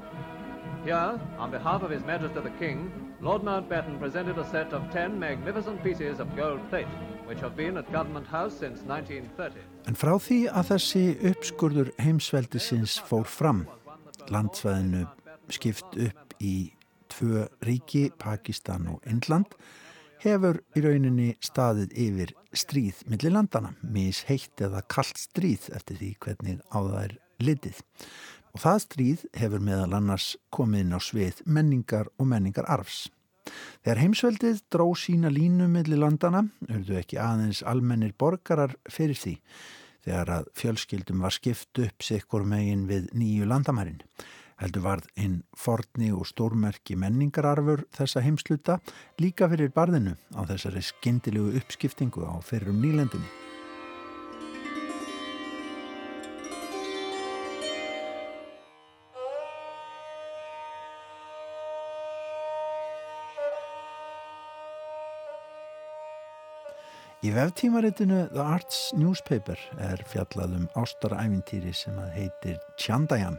Here, 0.82 1.20
on 1.38 1.52
behalf 1.52 1.84
of 1.84 1.90
His 1.90 2.02
Majesty 2.02 2.40
the 2.40 2.50
King, 2.58 2.90
Lord 3.20 3.42
Mountbatten 3.42 4.00
presented 4.00 4.36
a 4.38 4.44
set 4.50 4.72
of 4.72 4.82
ten 4.90 5.20
magnificent 5.20 5.84
pieces 5.84 6.18
of 6.18 6.34
gold 6.34 6.58
plate 6.68 6.88
which 7.26 7.38
have 7.38 7.54
been 7.54 7.76
at 7.76 7.86
Government 7.92 8.26
House 8.26 8.58
since 8.58 8.82
1930. 8.82 9.60
En 9.86 9.94
frá 9.94 10.16
því 10.18 10.40
að 10.50 10.72
þessi 10.72 11.04
uppskurður 11.30 11.92
heimsveldisins 12.02 12.98
fór 13.06 13.30
fram, 13.38 13.68
landsvæðinu 14.26 15.06
skipt 15.54 15.94
upp 16.08 16.34
í 16.42 16.72
tvö 17.14 17.46
ríki, 17.62 18.08
Pakistan 18.18 18.96
og 18.96 19.06
Indland, 19.06 19.54
hefur 20.22 20.58
í 20.76 20.82
rauninni 20.84 21.28
staðið 21.44 21.94
yfir 22.04 22.32
stríð 22.56 23.04
millir 23.10 23.34
landana, 23.34 23.74
mis 23.82 24.24
heitt 24.28 24.60
eða 24.64 24.82
kallt 24.90 25.20
stríð 25.20 25.68
eftir 25.76 26.00
því 26.00 26.10
hvernig 26.24 26.60
á 26.72 26.78
það 26.78 26.98
er 27.02 27.14
litið. 27.44 27.82
Og 28.56 28.62
það 28.64 28.80
stríð 28.84 29.24
hefur 29.38 29.62
meðal 29.62 29.98
annars 29.98 30.32
komið 30.54 30.84
inn 30.84 30.96
á 30.96 31.00
svið 31.04 31.42
menningar 31.46 32.10
og 32.16 32.30
menningar 32.32 32.68
arfs. 32.70 33.06
Þegar 33.84 34.02
heimsveldið 34.02 34.62
dró 34.72 34.88
sína 34.98 35.30
línu 35.32 35.68
millir 35.72 36.00
landana, 36.02 36.44
urðu 36.68 36.98
ekki 37.00 37.20
aðeins 37.22 37.62
almennir 37.64 38.12
borgarar 38.18 38.74
fyrir 38.90 39.16
því, 39.16 39.36
þegar 40.04 40.34
að 40.38 40.50
fjölskyldum 40.58 41.24
var 41.24 41.36
skipt 41.36 41.80
upp 41.84 42.04
sikkur 42.04 42.44
megin 42.48 42.86
við 42.90 43.08
nýju 43.16 43.48
landamærin. 43.48 44.02
Heldur 44.58 44.82
varð 44.82 45.04
einn 45.14 45.42
forni 45.54 46.08
og 46.10 46.26
stórmerki 46.26 46.96
menningararfur 46.98 47.84
þessa 47.94 48.24
heimsluta 48.24 48.80
líka 49.22 49.46
fyrir 49.52 49.70
barðinu 49.70 50.16
á 50.34 50.42
þessari 50.50 50.82
skyndilegu 50.82 51.52
uppskiptingu 51.60 52.26
á 52.26 52.34
fyrrum 52.42 52.80
nýlendinni. 52.82 53.30
Í 67.18 67.30
veftímaritinu 67.34 68.28
The 68.30 68.42
Arts 68.42 68.92
Newspaper 68.94 69.58
er 69.82 70.02
fjallað 70.06 70.52
um 70.54 70.68
ástaræfintýri 70.78 71.72
sem 71.74 71.96
að 71.98 72.12
heitir 72.14 72.60
Tjandajan 72.78 73.38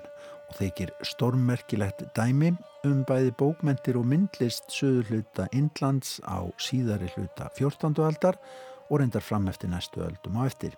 og 0.49 0.57
þeikir 0.57 0.91
stórmerkilegt 1.05 2.03
dæmi 2.17 2.51
um 2.88 3.03
bæði 3.07 3.33
bókmentir 3.39 3.99
og 3.99 4.07
myndlist 4.09 4.71
söður 4.73 5.12
hluta 5.12 5.47
Indlands 5.55 6.17
á 6.25 6.43
síðari 6.57 7.12
hluta 7.15 7.49
14. 7.57 7.93
aldar 8.03 8.39
og 8.89 8.99
reyndar 9.01 9.23
fram 9.23 9.47
eftir 9.51 9.69
næstu 9.69 10.01
öldum 10.03 10.39
á 10.41 10.49
eftir. 10.49 10.73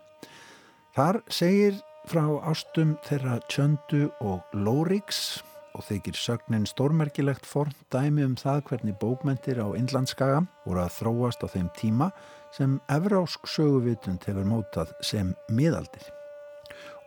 Þar 0.95 1.21
segir 1.31 1.79
frá 2.09 2.25
ástum 2.49 2.97
þeirra 3.05 3.39
Tjöndu 3.47 4.09
og 4.19 4.43
Lóriks 4.53 5.41
og 5.77 5.85
þeikir 5.87 6.17
sögnin 6.19 6.67
stórmerkilegt 6.67 7.47
form 7.47 7.71
dæmi 7.93 8.25
um 8.27 8.35
það 8.35 8.63
hvernig 8.69 8.97
bókmentir 8.99 9.61
á 9.63 9.67
Indlandskaga 9.77 10.43
voru 10.65 10.83
að 10.83 10.95
þróast 10.99 11.45
á 11.45 11.47
þeim 11.53 11.69
tíma 11.79 12.11
sem 12.51 12.79
evrásk 12.91 13.47
söguvitund 13.47 14.25
hefur 14.27 14.49
mótað 14.49 14.91
sem 15.05 15.31
miðaldir. 15.47 16.03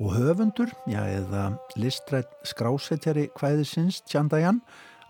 Og 0.03 0.11
höfundur, 0.11 0.73
já 0.91 1.05
eða 1.07 1.53
listrætt 1.79 2.31
skrásetjari 2.43 3.29
hvæðisins 3.39 4.01
Tjandajan, 4.11 4.59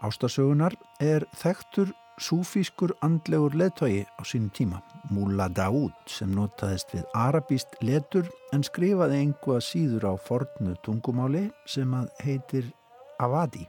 ástasögunar, 0.04 0.74
er 1.00 1.24
þekktur 1.40 1.94
súfískur 2.20 2.92
andlegur 3.00 3.56
leðtögi 3.56 4.04
á 4.04 4.22
sínum 4.28 4.52
tíma, 4.52 4.82
Mula 5.08 5.48
Daoud, 5.48 5.96
sem 6.06 6.28
notaðist 6.36 6.92
við 6.92 7.08
arabíst 7.16 7.72
letur 7.80 8.28
en 8.52 8.62
skrifaði 8.66 9.22
einhvað 9.22 9.64
síður 9.64 10.10
á 10.12 10.14
fornu 10.20 10.76
tungumáli 10.84 11.48
sem 11.64 11.96
að 11.96 12.12
heitir 12.20 12.68
Avadi 13.24 13.64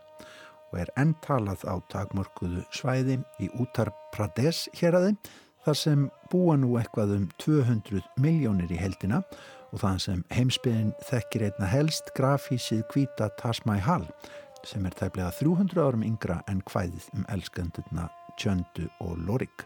og 0.74 0.82
er 0.84 0.92
endtalað 1.00 1.64
á 1.64 1.80
takmörkuðu 1.96 2.68
svæði 2.76 3.22
í 3.40 3.50
Uttar 3.64 3.94
Pradesh 4.12 4.68
hér 4.76 5.00
aðeins 5.00 5.34
þar 5.66 5.78
sem 5.80 6.08
búa 6.30 6.58
nú 6.60 6.76
eitthvað 6.78 7.16
um 7.16 7.30
200 7.42 8.04
miljónir 8.22 8.70
í 8.70 8.78
heldina 8.78 9.24
og 9.24 9.65
þann 9.82 10.02
sem 10.02 10.24
heimsbyðin 10.34 10.92
þekkir 11.08 11.48
einna 11.50 11.70
helst 11.70 12.12
grafísið 12.18 12.84
kvíta 12.92 13.30
Taj 13.42 13.64
Mahal 13.68 14.06
sem 14.66 14.86
er 14.88 14.96
tæplega 14.98 15.32
300 15.38 15.82
árum 15.82 16.04
yngra 16.06 16.42
en 16.52 16.62
hvæðið 16.70 17.08
um 17.14 17.26
elskendurna 17.34 18.10
Tjöndu 18.42 18.88
og 19.00 19.18
Lorik. 19.28 19.66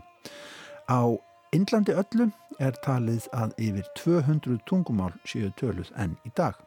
Á 0.89 1.16
Indlandi 1.55 1.95
öllu 1.97 2.30
er 2.62 2.76
talið 2.86 3.26
að 3.34 3.53
yfir 3.57 3.88
200 3.97 4.60
tungumál 4.70 5.14
séu 5.26 5.49
töluð 5.57 5.89
enn 5.97 6.18
í 6.28 6.32
dag. 6.38 6.57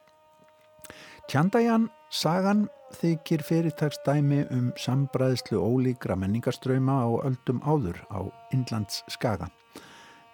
Tjandajan 1.31 1.87
sagan 2.11 2.67
þykir 2.99 3.45
fyrirtagsdæmi 3.47 4.43
um 4.53 4.71
sambræðslu 4.77 5.61
ólíkra 5.63 6.19
menningarströyma 6.19 6.99
á 7.07 7.11
öldum 7.29 7.63
áður 7.63 8.03
á 8.11 8.27
Indlands 8.53 9.05
skaga. 9.09 9.49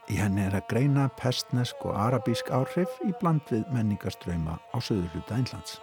Í 0.09 0.16
henni 0.16 0.40
er 0.40 0.54
að 0.56 0.70
greina 0.70 1.02
pestnesk 1.20 1.82
og 1.84 1.92
arabísk 2.00 2.48
áhrif 2.48 2.94
í 3.04 3.12
bland 3.20 3.44
við 3.52 3.66
menningarströyma 3.74 4.56
á 4.72 4.76
söðurluta 4.80 5.36
Indlands. 5.36 5.76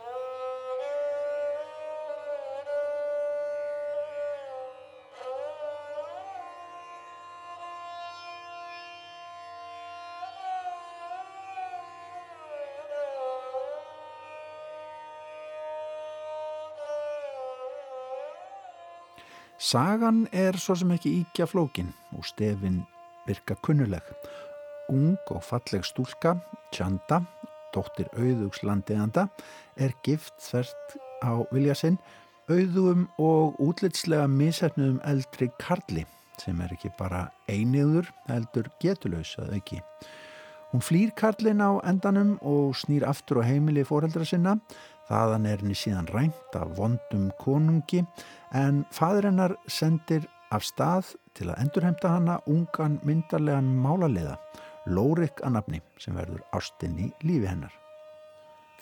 Sagan 19.65 20.25
er 20.33 20.57
svo 20.61 20.73
sem 20.77 20.91
ekki 20.93 21.13
íkja 21.21 21.45
flókin 21.49 21.93
og 22.17 22.25
stefin 22.25 22.81
virka 23.27 23.57
kunnuleg. 23.65 24.03
Ung 24.89 25.17
og 25.33 25.41
falleg 25.43 25.85
stúlka, 25.85 26.35
Tjanda, 26.73 27.21
dóttir 27.73 28.09
auðugs 28.13 28.61
landeiganda, 28.63 29.27
er 29.77 29.95
gift 30.05 30.35
þvert 30.45 30.97
á 31.25 31.33
vilja 31.51 31.75
sinn, 31.77 31.97
auðugum 32.49 33.07
og 33.17 33.57
útlitslega 33.63 34.27
misefnuðum 34.29 34.99
eldri 35.09 35.49
Karli 35.61 36.05
sem 36.37 36.59
er 36.61 36.73
ekki 36.75 36.91
bara 36.99 37.29
einiður 37.47 38.09
heldur 38.27 38.67
getulös 38.83 39.37
að 39.39 39.55
auki. 39.55 39.79
Hún 40.73 40.83
flýr 40.83 41.13
Karlin 41.15 41.63
á 41.63 41.79
endanum 41.87 42.35
og 42.43 42.75
snýr 42.75 43.05
aftur 43.07 43.39
á 43.39 43.47
heimili 43.47 43.85
fóreldra 43.87 44.27
sinna 44.27 44.57
Þaðan 45.05 45.45
er 45.45 45.61
henni 45.61 45.75
síðan 45.77 46.07
rænt 46.09 46.55
af 46.57 46.71
vondum 46.79 47.27
konungi 47.37 48.01
en 48.57 48.81
fadur 48.93 49.27
hennar 49.29 49.53
sendir 49.69 50.25
af 50.55 50.63
stað 50.65 51.15
til 51.35 51.49
að 51.51 51.59
endurhemta 51.65 52.13
hana 52.15 52.39
ungan 52.47 52.99
myndarlegan 53.03 53.67
málaliða, 53.83 54.37
Lórik 54.85 55.41
að 55.41 55.55
nafni 55.55 55.79
sem 55.97 56.13
verður 56.13 56.43
ástinn 56.53 56.99
í 57.01 57.07
lífi 57.25 57.49
hennar. 57.49 57.73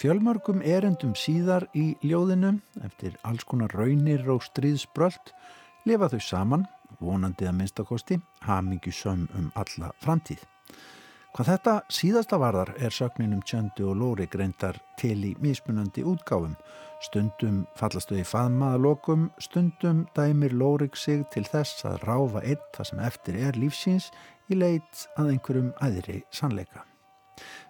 Fjölmörgum 0.01 0.59
erendum 0.65 1.13
síðar 1.15 1.63
í 1.77 1.93
ljóðinu 2.03 2.57
eftir 2.83 3.15
alls 3.23 3.45
konar 3.47 3.71
raunir 3.71 4.25
og 4.33 4.43
stríðsbröld 4.43 5.31
lifa 5.87 6.09
þau 6.11 6.19
saman, 6.19 6.65
vonandi 6.99 7.47
að 7.47 7.55
minnstakosti, 7.61 8.17
hamingi 8.43 8.91
söm 8.91 9.29
um 9.37 9.47
alla 9.55 9.93
framtíð. 10.03 10.43
Hvað 11.33 11.47
þetta 11.49 11.71
síðasta 11.89 12.37
varðar 12.37 12.69
er 12.77 12.93
sögninum 12.93 13.39
Tjöndu 13.49 13.87
og 13.89 13.95
Lóri 13.97 14.27
greindar 14.29 14.75
til 15.01 15.15
í 15.25 15.31
mismunandi 15.41 16.03
útgáfum. 16.05 16.51
Stundum 17.01 17.63
fallast 17.73 18.11
þau 18.11 18.19
í 18.21 18.25
faðmaðalokum, 18.29 19.23
stundum 19.41 20.03
dæmir 20.13 20.53
Lórik 20.53 20.93
sig 20.93 21.23
til 21.33 21.41
þess 21.49 21.87
að 21.89 22.05
ráfa 22.05 22.43
eitt 22.45 22.69
það 22.77 22.89
sem 22.91 23.01
eftir 23.07 23.39
er 23.47 23.57
lífsins 23.57 24.11
í 24.53 24.59
leit 24.61 25.07
að 25.17 25.33
einhverjum 25.33 25.73
aðri 25.81 26.19
sannleika. 26.29 26.85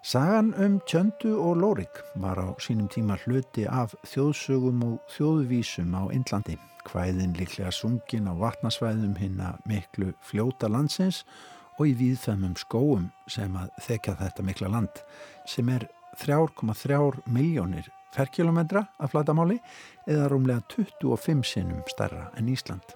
Sagan 0.04 0.52
um 0.60 0.76
Tjöndu 0.84 1.32
og 1.32 1.56
Lórik 1.64 2.04
var 2.20 2.36
á 2.36 2.52
sínum 2.60 2.92
tíma 2.92 3.16
hluti 3.24 3.64
af 3.64 3.96
þjóðsögum 4.12 4.84
og 4.90 5.16
þjóðvísum 5.16 5.96
á 5.96 6.12
Indlandi. 6.12 6.60
Hvæðin 6.84 7.32
líklega 7.40 7.72
sungin 7.72 8.28
á 8.28 8.36
vatnasvæðum 8.36 9.16
hinn 9.16 9.40
að 9.40 9.56
miklu 9.72 10.12
fljóta 10.20 10.68
landsins 10.68 11.24
og 11.24 11.53
í 11.82 11.94
víðfæmum 11.98 12.54
skóum 12.60 13.08
sem 13.26 13.54
að 13.58 13.72
þekja 13.82 14.14
þetta 14.20 14.46
mikla 14.46 14.70
land 14.70 15.02
sem 15.50 15.68
er 15.74 15.88
3,3 16.20 17.24
miljónir 17.26 17.88
ferkilometra 18.14 18.84
af 19.02 19.10
flatamáli 19.10 19.58
eða 20.06 20.28
rúmlega 20.30 20.62
25 20.70 21.42
sinnum 21.48 21.82
starra 21.90 22.28
en 22.38 22.52
Ísland. 22.52 22.94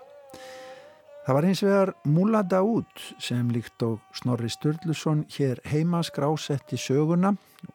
Það 1.27 1.37
var 1.37 1.45
eins 1.45 1.61
vegar 1.61 1.91
Múla 2.09 2.41
Daút 2.47 3.03
sem 3.21 3.51
líkt 3.53 3.83
og 3.85 3.99
Snorri 4.17 4.49
Sturluson 4.49 5.27
hér 5.35 5.59
heima 5.69 6.01
skrásetti 6.07 6.79
söguna 6.81 7.35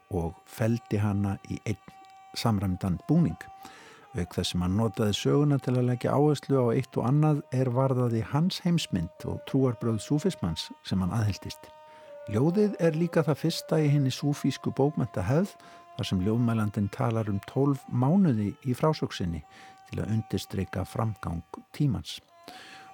og 0.10 0.39
feldi 0.49 0.97
hana 1.04 1.36
í 1.51 1.60
einn 1.68 1.91
samræmdan 2.39 2.97
búning. 3.10 3.38
Veik 4.14 4.36
þess 4.36 4.53
sem 4.53 4.61
hann 4.61 4.76
notaði 4.78 5.16
söguna 5.18 5.57
til 5.57 5.74
að 5.74 5.88
leggja 5.88 6.14
áherslu 6.14 6.59
á 6.61 6.66
eitt 6.76 6.97
og 7.01 7.07
annað 7.09 7.39
er 7.57 7.72
varðaði 7.74 8.20
hans 8.30 8.59
heimsmynd 8.61 9.26
og 9.26 9.39
trúarbröð 9.49 9.97
súfismanns 10.05 10.68
sem 10.86 11.01
hann 11.01 11.16
aðheldist. 11.18 11.72
Ljóðið 12.30 12.76
er 12.78 12.93
líka 12.93 13.24
það 13.26 13.41
fyrsta 13.41 13.80
í 13.82 13.89
henni 13.89 14.14
súfísku 14.14 14.72
bókmenta 14.78 15.24
hefð 15.26 15.55
þar 15.97 16.09
sem 16.09 16.22
ljóðmælandin 16.22 16.91
talar 16.93 17.32
um 17.32 17.41
tólf 17.49 17.82
mánuði 17.89 18.51
í 18.70 18.78
frásóksinni 18.78 19.41
til 19.89 20.03
að 20.03 20.14
undirstryka 20.16 20.86
framgang 20.86 21.41
tímans. 21.74 22.20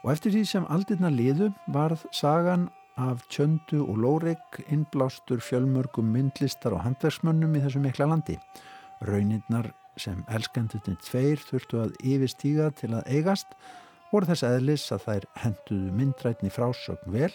Og 0.06 0.14
eftir 0.14 0.32
því 0.32 0.46
sem 0.48 0.68
aldirna 0.72 1.12
liðu 1.12 1.52
varð 1.76 2.08
sagan 2.16 2.70
af 3.00 3.26
tjöndu 3.32 3.84
og 3.84 4.00
lórik 4.00 4.62
innblástur 4.72 5.44
fjölmörgum 5.44 6.08
myndlistar 6.16 6.76
og 6.76 6.84
handverksmönnum 6.88 7.60
í 7.60 7.64
þessu 7.64 7.84
mikla 7.84 8.08
landi. 8.08 8.40
Raunirnar 9.04 9.72
sem 10.00 10.24
elskendutin 10.34 10.98
tveir 11.04 11.42
þurftu 11.44 11.84
að 11.84 11.96
yfirstíga 12.02 12.72
til 12.80 12.94
að 12.96 13.08
eigast 13.12 13.56
voru 14.12 14.30
þess 14.30 14.46
aðlis 14.48 14.88
að 14.96 15.06
þær 15.06 15.28
henduðu 15.44 15.96
myndrætni 16.00 16.52
frásögn 16.54 17.14
vel 17.14 17.32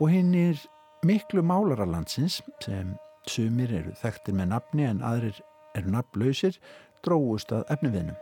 og 0.00 0.08
hinnir 0.12 0.60
miklu 1.04 1.44
málararlandsins 1.44 2.40
sem 2.64 2.96
sumir 3.28 3.72
eru 3.82 3.92
þekktir 4.00 4.36
með 4.36 4.52
nafni 4.54 4.88
en 4.88 5.04
aðrir 5.04 5.40
eru 5.76 5.92
nafnlausir 5.94 6.56
dróðust 7.04 7.52
að 7.54 7.68
efniviðnum. 7.74 8.18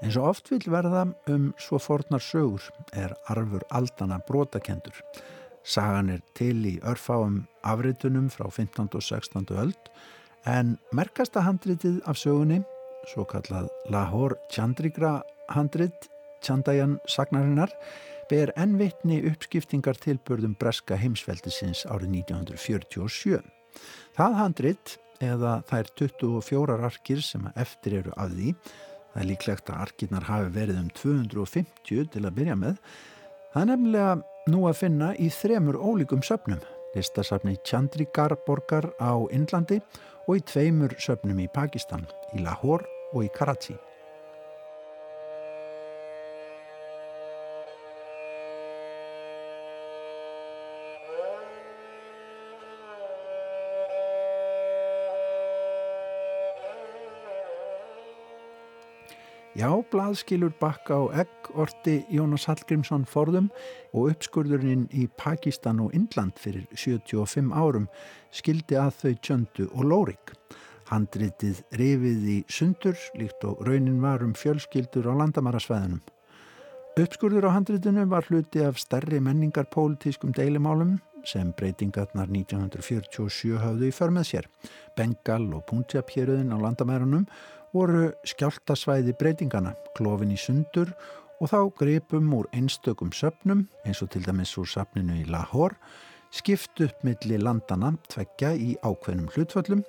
En 0.00 0.12
svo 0.14 0.30
oft 0.30 0.48
vil 0.48 0.62
verða 0.72 1.04
um 1.28 1.50
svo 1.60 1.76
fornar 1.80 2.22
sögur 2.24 2.64
er 2.96 3.12
arfur 3.28 3.64
aldana 3.68 4.16
brotakendur. 4.28 4.96
Sagan 5.60 6.08
er 6.14 6.22
til 6.34 6.56
í 6.64 6.78
örfáum 6.80 7.42
afritunum 7.68 8.30
frá 8.32 8.46
15. 8.48 8.88
og 8.96 9.04
16. 9.04 9.44
öld 9.60 9.90
En 10.48 10.78
merkasta 10.96 11.42
handritið 11.44 11.98
af 12.08 12.16
sögunni, 12.16 12.62
svo 13.12 13.26
kallað 13.28 13.68
Lahore 13.92 14.38
Chandrigra 14.48 15.20
handrit, 15.52 16.08
Chandayan 16.40 16.96
sagnarinnar, 17.04 17.68
ber 18.30 18.52
ennvittni 18.56 19.20
uppskiptingar 19.28 19.98
tilbörðum 20.00 20.54
breska 20.56 20.96
heimsveldisins 20.96 21.84
árið 21.84 22.22
1947. 22.22 23.42
Það 24.16 24.38
handrit, 24.40 24.96
eða 25.20 25.58
þær 25.68 25.92
24 26.00 26.80
arkir 26.88 27.20
sem 27.20 27.48
eftir 27.52 28.00
eru 28.00 28.16
af 28.16 28.32
því, 28.32 28.54
það 29.12 29.22
er 29.22 29.28
líklegt 29.34 29.68
að 29.68 29.84
arkirnar 29.84 30.28
hafi 30.30 30.52
verið 30.56 30.80
um 30.80 30.92
250 30.96 32.12
til 32.14 32.24
að 32.24 32.36
byrja 32.38 32.56
með, 32.56 32.80
það 33.52 33.62
er 33.62 33.72
nefnilega 33.74 34.20
nú 34.48 34.68
að 34.70 34.78
finna 34.86 35.12
í 35.20 35.28
þremur 35.28 35.76
ólíkum 35.76 36.24
söpnum. 36.24 36.62
Listasafni 36.94 37.58
Chandrigar 37.62 38.32
borgar 38.46 38.88
á 38.98 39.14
Indlandi 39.30 39.78
og 39.78 40.09
í 40.28 40.42
tveimur 40.46 40.92
söpnum 41.00 41.40
í 41.40 41.48
Pakistan, 41.52 42.04
í 42.36 42.44
Lahore 42.44 42.86
og 43.14 43.24
í 43.24 43.30
Karachi. 43.34 43.76
Já, 59.58 59.66
blaðskilur 59.90 60.52
bakka 60.60 60.94
á 60.94 61.02
egg 61.24 61.48
orti 61.58 61.96
Jónas 62.14 62.44
Hallgrímsson 62.46 63.02
forðum 63.02 63.48
og 63.90 64.12
uppskurðurinn 64.12 64.84
í 64.94 65.08
Pakistan 65.18 65.80
og 65.82 65.90
Indland 65.96 66.38
fyrir 66.38 66.68
75 66.78 67.50
árum 67.50 67.88
skildi 68.30 68.78
að 68.78 68.94
þau 69.00 69.16
tjöndu 69.26 69.66
og 69.72 69.90
lórik. 69.90 70.36
Handritið 70.92 71.64
rifið 71.74 72.30
í 72.30 72.38
sundur 72.46 72.94
líkt 73.18 73.42
og 73.50 73.66
raunin 73.66 73.98
var 73.98 74.22
um 74.22 74.38
fjölskyldur 74.38 75.10
á 75.10 75.18
landamarasvæðinum. 75.18 76.02
Uppskurður 77.00 77.50
á 77.50 77.54
handritinu 77.58 78.06
var 78.06 78.30
hluti 78.30 78.62
af 78.62 78.78
stærri 78.78 79.18
menningar 79.18 79.66
pólitískum 79.74 80.30
deilimálum 80.30 81.00
sem 81.26 81.50
breytingarnar 81.58 82.30
1947 82.30 83.58
hafðu 83.60 83.90
í 83.90 83.94
förmið 83.94 84.26
sér. 84.30 84.46
Bengal 84.96 85.48
og 85.54 85.66
Punjab-héröðin 85.68 86.54
á 86.54 86.58
landamærunum 86.62 87.26
voru 87.74 88.10
skjáltasvæði 88.26 89.14
breytingana, 89.20 89.74
klófin 89.96 90.34
í 90.34 90.38
sundur 90.40 90.90
og 91.40 91.50
þá 91.52 91.60
greipum 91.78 92.32
úr 92.36 92.48
einstökum 92.56 93.12
söpnum, 93.16 93.64
eins 93.86 94.02
og 94.04 94.10
til 94.12 94.24
dæmis 94.26 94.56
úr 94.60 94.68
sapninu 94.68 95.20
í 95.22 95.28
Lahore, 95.30 95.78
skipt 96.30 96.82
upp 96.84 97.04
milli 97.06 97.38
landana 97.40 97.94
tveggja 98.10 98.52
í 98.54 98.74
ákveðnum 98.84 99.30
hlutföllum, 99.34 99.84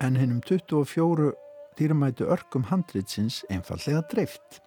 en 0.00 0.16
hennum 0.16 0.40
24 0.46 1.32
dýramætu 1.76 2.26
örkum 2.32 2.66
handritsins 2.70 3.42
einfallega 3.50 4.02
dreift. 4.12 4.62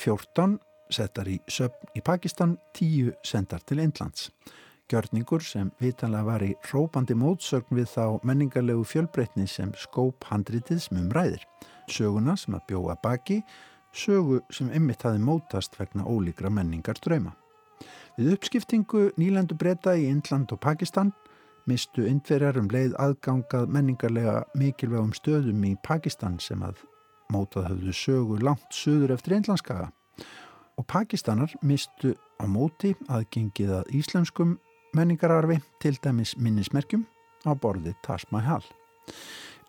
14 0.00 0.58
settar 0.90 1.28
í 1.28 1.38
söpn 1.48 1.92
í 1.98 2.02
Pakistan, 2.04 2.56
10 2.74 3.12
sendar 3.26 3.62
til 3.66 3.82
Indlands. 3.84 4.30
Gjörningur 4.90 5.38
sem 5.40 5.68
vitanlega 5.78 6.26
var 6.26 6.42
í 6.42 6.54
rópandi 6.72 7.14
mótsögn 7.14 7.76
við 7.78 7.92
þá 7.92 8.04
menningarlegu 8.26 8.82
fjölbreytni 8.82 9.44
sem 9.46 9.70
skóp 9.78 10.24
handritið 10.26 10.80
sem 10.82 10.98
um 10.98 11.12
ræðir. 11.14 11.44
Söguna 11.86 12.34
sem 12.38 12.56
að 12.58 12.64
bjóða 12.72 12.96
baki, 13.04 13.36
sögu 13.94 14.40
sem 14.50 14.72
ymmit 14.74 15.04
hafi 15.06 15.22
mótast 15.22 15.78
vegna 15.78 16.02
ólíkra 16.02 16.50
menningar 16.50 16.98
ströyma. 16.98 17.36
Við 18.18 18.32
uppskiptingu 18.34 19.04
nýlendu 19.20 19.54
breyta 19.54 19.94
í 19.94 20.08
Indland 20.10 20.50
og 20.50 20.58
Pakistan 20.64 21.12
mistu 21.70 22.08
indverjar 22.10 22.58
um 22.58 22.70
leið 22.72 22.96
aðgangað 22.98 23.70
menningarlega 23.70 24.40
mikilvægum 24.58 25.12
stöðum 25.14 25.62
í 25.68 25.76
Pakistan 25.86 26.40
sem 26.42 26.64
að 26.66 26.82
mótað 27.30 27.70
höfðu 27.70 27.94
sögu 27.94 28.40
langt 28.42 28.74
söður 28.74 29.14
eftir 29.14 29.36
einlandskaga 29.38 29.92
og 30.80 30.86
Pakistanar 30.90 31.54
mistu 31.62 32.16
á 32.42 32.44
móti 32.50 32.96
aðgengið 33.06 33.76
að 33.78 33.94
íslenskum 34.00 34.58
menningararfi 34.96 35.60
til 35.80 35.98
dæmis 36.02 36.34
minnismerkjum 36.36 37.04
á 37.46 37.52
borði 37.54 37.94
Taj 38.02 38.26
Mahal. 38.34 38.64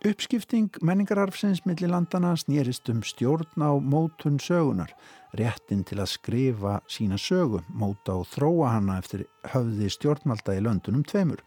Uppskipting 0.02 0.80
menningararfsins 0.82 1.62
millir 1.70 1.92
landana 1.92 2.32
snýrist 2.34 2.90
um 2.90 3.04
stjórn 3.06 3.62
á 3.62 3.70
mótun 3.78 4.40
sögunar, 4.42 4.90
réttin 5.38 5.84
til 5.86 6.00
að 6.02 6.10
skrifa 6.16 6.80
sína 6.90 7.20
sögu, 7.22 7.62
móta 7.70 8.16
og 8.18 8.26
þróa 8.34 8.72
hana 8.80 8.98
eftir 8.98 9.28
höfði 9.54 9.92
stjórnvalda 9.94 10.58
í 10.58 10.64
löndunum 10.66 11.06
tveimur. 11.06 11.44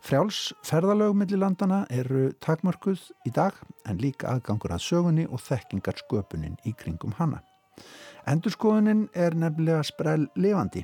Frjáls 0.00 0.54
ferðalög 0.64 1.16
millir 1.18 1.42
landana 1.42 1.82
eru 1.90 2.30
takmarkuð 2.40 3.02
í 3.26 3.34
dag 3.34 3.58
en 3.84 3.98
líka 3.98 4.30
aðgangur 4.30 4.72
að 4.72 4.86
sögunni 4.86 5.26
og 5.26 5.42
þekkingar 5.42 5.98
sköpunin 6.04 6.56
í 6.64 6.72
kringum 6.78 7.18
hana. 7.18 7.42
Endurskoðunin 8.28 9.06
er 9.16 9.34
nefnilega 9.38 9.82
sprell 9.86 10.26
lifandi. 10.36 10.82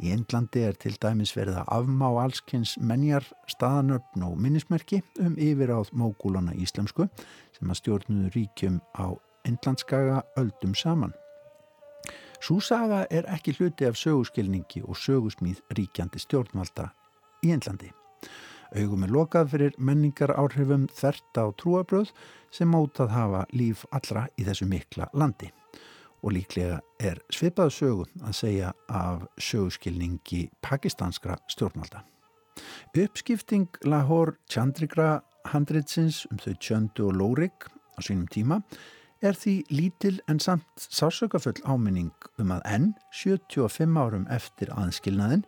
Í 0.00 0.12
Indlandi 0.14 0.64
er 0.64 0.76
til 0.80 0.94
dæmis 1.00 1.34
verið 1.36 1.60
að 1.60 1.70
afmá 1.76 2.08
allskynns 2.24 2.76
menjar, 2.80 3.26
staðanöfn 3.50 4.24
og 4.24 4.38
minnismerki 4.40 5.02
um 5.20 5.36
yfir 5.36 5.72
áð 5.74 5.92
mógúlana 5.92 6.56
íslensku 6.56 7.08
sem 7.58 7.70
að 7.70 7.80
stjórnuðu 7.82 8.32
ríkjum 8.36 8.80
á 8.96 9.12
Indlandskaga 9.48 10.22
öldum 10.40 10.74
saman. 10.76 11.14
Súsaga 12.40 13.04
er 13.10 13.26
ekki 13.28 13.56
hluti 13.58 13.88
af 13.88 13.98
söguskilningi 13.98 14.84
og 14.86 14.96
sögusmýð 14.96 15.60
ríkjandi 15.74 16.22
stjórnvalda 16.22 16.92
í 17.44 17.52
Indlandi. 17.52 17.92
Augum 18.76 19.04
er 19.04 19.12
lokað 19.12 19.54
fyrir 19.54 19.78
menningar 19.80 20.34
áhrifum 20.36 20.86
þvert 20.92 21.40
á 21.40 21.44
trúabröð 21.56 22.12
sem 22.52 22.68
mótað 22.68 23.14
hafa 23.16 23.46
líf 23.52 23.86
allra 23.90 24.28
í 24.36 24.44
þessu 24.44 24.68
mikla 24.68 25.08
landi 25.16 25.48
og 26.22 26.34
líklega 26.34 26.80
er 27.00 27.20
svipað 27.32 27.72
sögu 27.74 28.06
að 28.24 28.36
segja 28.36 28.72
af 28.88 29.26
söguskilningi 29.38 30.48
pakistanskra 30.62 31.38
stjórnvalda. 31.50 32.02
Uppskipting 32.96 33.68
Lahore 33.84 34.36
Chandrigra 34.50 35.20
handritsins 35.52 36.26
um 36.32 36.38
þau 36.42 36.54
tjöndu 36.58 37.08
og 37.08 37.18
lórik 37.20 37.68
á 37.68 37.98
sínum 38.02 38.28
tíma 38.30 38.62
er 39.22 39.34
því 39.34 39.54
lítil 39.70 40.20
en 40.30 40.38
samt 40.40 40.66
sásökafull 40.78 41.58
áminning 41.66 42.14
um 42.38 42.52
að 42.54 42.66
enn 42.70 42.92
75 43.12 43.98
árum 43.98 44.26
eftir 44.30 44.70
aðskilnaðin 44.74 45.44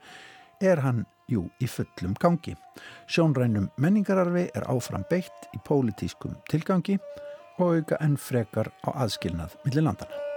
er 0.60 0.82
hann 0.84 1.04
jú 1.30 1.46
í 1.62 1.68
fullum 1.70 2.16
gangi. 2.18 2.56
Sjónrænum 3.06 3.70
menningararfi 3.78 4.48
er 4.54 4.66
áfram 4.70 5.06
beitt 5.10 5.50
í 5.54 5.62
pólitískum 5.66 6.34
tilgangi 6.50 6.98
og 7.60 7.78
auka 7.78 8.00
enn 8.02 8.18
frekar 8.18 8.72
á 8.86 8.90
aðskilnað 9.04 9.56
millir 9.64 9.86
landana. 9.86 10.29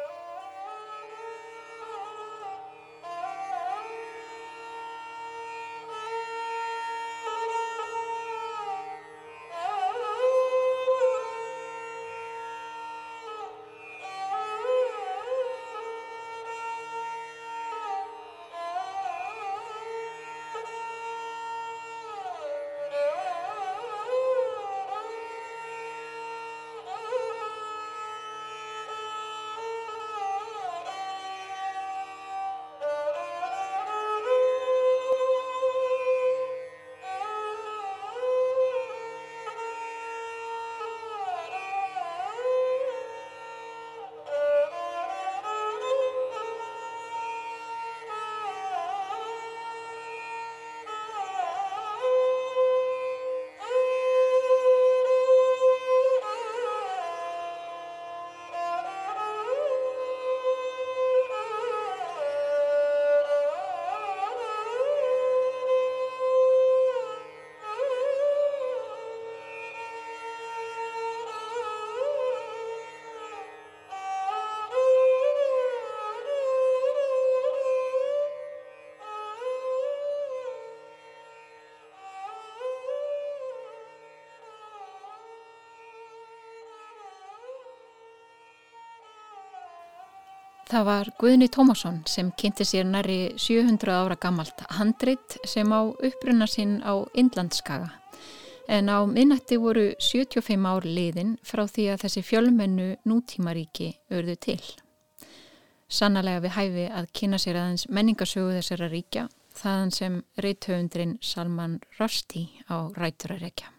Það 90.74 90.86
var 90.88 91.10
Guðni 91.22 91.46
Tómasson 91.54 92.00
sem 92.10 92.32
kynnti 92.34 92.66
sér 92.66 92.88
næri 92.90 93.36
700 93.38 93.94
ára 93.94 94.16
gammalt 94.18 94.64
handrit 94.74 95.36
sem 95.46 95.70
á 95.70 95.86
upprunna 95.86 96.48
sinn 96.50 96.80
á 96.82 96.98
Indlandskaga. 97.14 97.92
En 98.66 98.90
á 98.90 99.06
minnætti 99.06 99.60
voru 99.62 99.92
75 100.02 100.66
ár 100.66 100.88
liðin 100.88 101.36
frá 101.46 101.68
því 101.70 101.86
að 101.94 102.02
þessi 102.08 102.26
fjölmennu 102.26 102.88
nútímaríki 103.06 103.92
örðu 104.10 104.38
til. 104.48 104.58
Sannlega 105.86 106.42
við 106.42 106.56
hæfi 106.58 106.88
að 106.90 107.12
kynna 107.22 107.38
sér 107.38 107.62
aðeins 107.62 107.86
menningarsögu 107.94 108.58
þessara 108.58 108.90
ríkja 108.90 109.28
þaðan 109.54 109.96
sem 110.00 110.20
reythöfundrin 110.42 111.16
Salman 111.22 111.80
Rushdie 112.00 112.66
á 112.66 112.90
rætturarekja. 112.98 113.70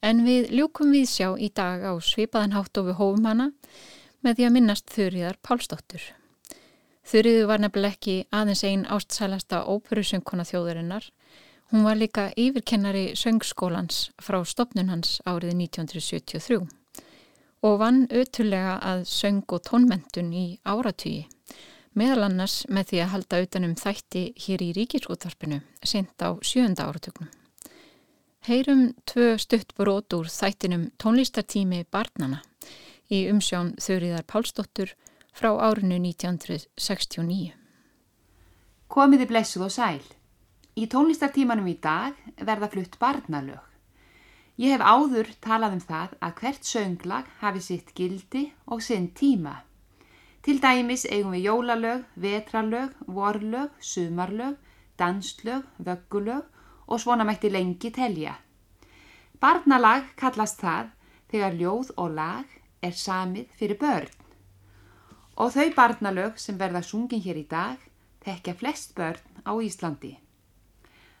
En 0.00 0.24
við 0.24 0.54
ljúkum 0.56 0.96
við 0.96 1.08
sjá 1.12 1.34
í 1.36 1.52
dag 1.52 1.84
á 1.84 1.92
svipaðanhátt 2.00 2.80
og 2.80 2.94
við 2.94 3.02
hófum 3.04 3.26
hana 3.28 3.52
með 4.24 4.36
því 4.36 4.46
að 4.46 4.54
minnast 4.56 4.90
Þurriðar 4.94 5.38
Pálsdóttur. 5.44 6.02
Þurriðu 7.10 7.46
var 7.48 7.62
nefnileg 7.62 7.96
ekki 7.96 8.16
aðeins 8.36 8.62
einn 8.68 8.84
ástsælasta 8.92 9.62
óperusöngkona 9.72 10.44
þjóðurinnar. 10.46 11.06
Hún 11.70 11.86
var 11.86 11.96
líka 11.98 12.28
yfirkennari 12.38 13.14
söngskólans 13.18 14.10
frá 14.20 14.40
stopnun 14.44 14.90
hans 14.92 15.18
árið 15.24 15.56
1973 15.56 16.60
og 17.60 17.74
vann 17.80 18.06
auðtulega 18.08 18.78
að 18.80 19.02
söng 19.08 19.44
og 19.52 19.60
tónmentun 19.66 20.30
í 20.32 20.44
áratýji, 20.64 21.26
meðal 21.92 22.24
annars 22.30 22.62
með 22.72 22.92
því 22.92 23.02
að 23.02 23.10
halda 23.14 23.40
utanum 23.44 23.74
þætti 23.76 24.22
hér 24.46 24.64
í 24.64 24.70
ríkisútvarpinu 24.78 25.60
sent 25.84 26.24
á 26.24 26.40
sjönda 26.40 26.88
áratögnum. 26.88 27.28
Heyrum 28.48 28.86
tvö 29.04 29.34
stutt 29.36 29.74
brót 29.76 30.16
úr 30.16 30.30
þættinum 30.32 30.88
tónlistartími 30.96 31.84
barnana 31.92 32.40
í 33.10 33.24
umsjón 33.30 33.74
Þurriðar 33.82 34.26
Pálsdóttur 34.30 34.92
frá 35.34 35.50
árinu 35.66 35.98
1969. 35.98 37.54
Komiði 38.90 39.26
blessuð 39.30 39.66
og 39.66 39.74
sæl. 39.74 40.04
Í 40.78 40.86
tónlistartímanum 40.90 41.66
í 41.70 41.76
dag 41.82 42.14
verða 42.38 42.70
flutt 42.70 42.96
barnalög. 43.02 43.62
Ég 44.60 44.74
hef 44.74 44.84
áður 44.84 45.30
talað 45.42 45.74
um 45.78 45.82
það 45.82 46.14
að 46.20 46.36
hvert 46.40 46.68
sönglag 46.68 47.28
hafi 47.40 47.62
sitt 47.64 47.92
gildi 47.96 48.44
og 48.66 48.82
sinn 48.84 49.08
tíma. 49.16 49.62
Til 50.44 50.58
dæmis 50.60 51.06
eigum 51.08 51.34
við 51.34 51.46
jólalög, 51.48 52.04
vetralög, 52.16 52.94
vorlög, 53.06 53.72
sumarlög, 53.80 54.56
danslög, 55.00 55.66
vöggulög 55.78 56.46
og 56.86 57.00
svona 57.00 57.24
mætti 57.24 57.50
lengi 57.50 57.90
telja. 57.90 58.36
Barnalag 59.40 60.12
kallast 60.16 60.60
það 60.60 60.94
þegar 61.32 61.56
ljóð 61.56 61.92
og 61.96 62.16
lag 62.16 62.59
er 62.82 62.96
samið 62.96 63.46
fyrir 63.58 63.78
börn 63.80 64.20
Og 65.40 65.54
þau 65.54 65.70
barnalög 65.72 66.36
sem 66.36 66.58
verða 66.60 66.82
sungin 66.84 67.22
hér 67.24 67.38
í 67.40 67.46
dag 67.48 67.80
tekja 68.20 68.52
flest 68.52 68.90
börn 68.96 69.40
á 69.48 69.56
Íslandi. 69.56 70.10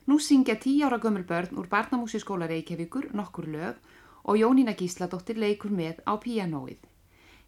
Nú 0.04 0.18
syngja 0.20 0.58
tí 0.60 0.74
ára 0.84 0.98
gömul 1.00 1.24
börn 1.24 1.56
úr 1.56 1.70
Barnamúsiskóla 1.72 2.48
Reykjavíkur 2.50 3.14
nokkur 3.16 3.48
lög 3.48 3.80
og 4.28 4.36
Jónína 4.36 4.76
Gísladóttir 4.76 5.40
leikur 5.40 5.72
með 5.72 6.04
á 6.04 6.20
píanóið. 6.20 6.76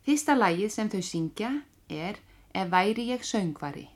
Fyrsta 0.01 0.33
lægið 0.33 0.73
sem 0.73 0.89
þau 0.89 1.03
syngja 1.05 1.53
er 1.89 2.17
Ef 2.55 2.69
væri 2.73 3.11
ég 3.13 3.21
söngvari. 3.25 3.89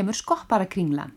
Kemur 0.00 0.16
skopparakringlan. 0.16 1.12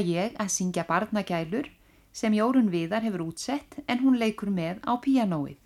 Ætla 0.00 0.08
ég 0.08 0.36
að 0.40 0.48
syngja 0.48 0.84
barnagælur 0.88 1.66
sem 2.12 2.32
Jórun 2.32 2.70
Viðar 2.70 3.02
hefur 3.04 3.28
útsett 3.28 3.76
en 3.86 3.98
hún 4.00 4.16
leikur 4.18 4.48
með 4.48 4.80
á 4.88 4.96
píanóið. 4.96 5.58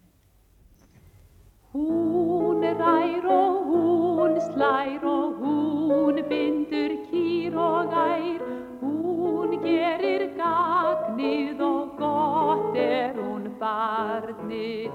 Hún 1.73 2.63
rær 2.63 3.27
og 3.31 3.67
hún 3.71 4.41
slær 4.41 5.05
og 5.05 5.39
hún 5.39 6.19
bindur 6.29 6.93
kýr 7.11 7.55
og 7.55 7.95
ær. 7.95 8.43
Hún 8.81 9.55
gerir 9.63 10.35
gagnið 10.37 11.61
og 11.61 11.97
gott 11.99 12.77
er 12.77 13.15
hún 13.15 13.51
barnið. 13.61 14.91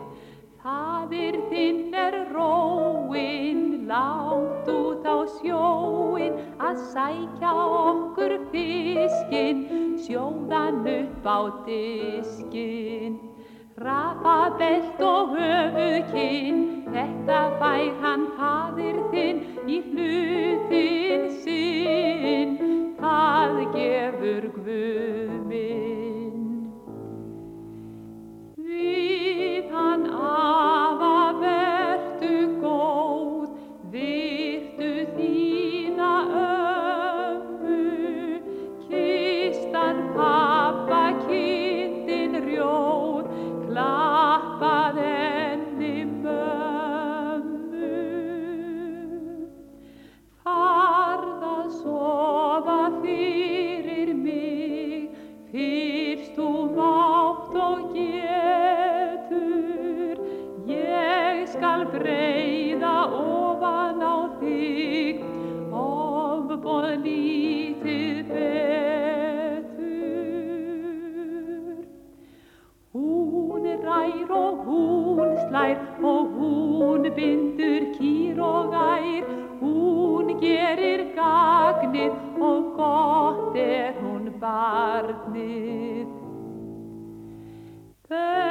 Fadir 0.59 1.39
þinn 1.49 1.95
er 1.95 2.27
róinn, 2.35 3.87
látt 3.87 4.67
út 4.67 5.07
á 5.07 5.23
sjóin, 5.39 6.35
að 6.59 6.83
sækja 6.91 7.53
okkur 7.55 8.08
fiskinn, 9.29 9.97
sjóðan 9.97 10.87
upp 10.87 11.25
á 11.25 11.39
diskin. 11.65 13.19
Rafabelt 13.79 14.99
og 14.99 15.35
höfukinn, 15.37 16.83
þetta 16.91 17.39
fær 17.61 17.93
hann 18.01 18.25
fadir 18.35 18.97
þinn 19.13 19.39
í 19.69 19.79
hlutin 19.87 21.29
sinn, 21.43 22.57
það 22.99 23.55
gefur 23.77 24.49
guðminn. 24.57 26.43
Við 28.57 29.71
hann 29.71 30.09
afa 30.11 30.68
rær 74.29 74.35
og 74.35 74.65
hún 74.65 75.37
slær 75.49 75.77
og 76.03 76.27
hún 76.37 77.03
bindur 77.15 77.83
kýr 77.97 78.39
og 78.39 78.73
ær. 78.73 79.25
Hún 79.61 80.39
gerir 80.39 81.05
gagnið 81.15 82.13
og 82.41 82.73
gott 82.77 83.55
er 83.57 83.93
hún 84.01 84.31
barnið. 84.39 86.07
Besta 88.09 88.48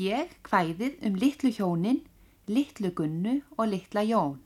ég 0.00 0.32
kvæðið 0.46 1.00
um 1.08 1.16
litlu 1.20 1.50
hjónin, 1.56 2.02
litlu 2.48 2.90
Gunnu 2.96 3.40
og 3.56 3.70
litla 3.72 4.04
Jón. 4.06 4.40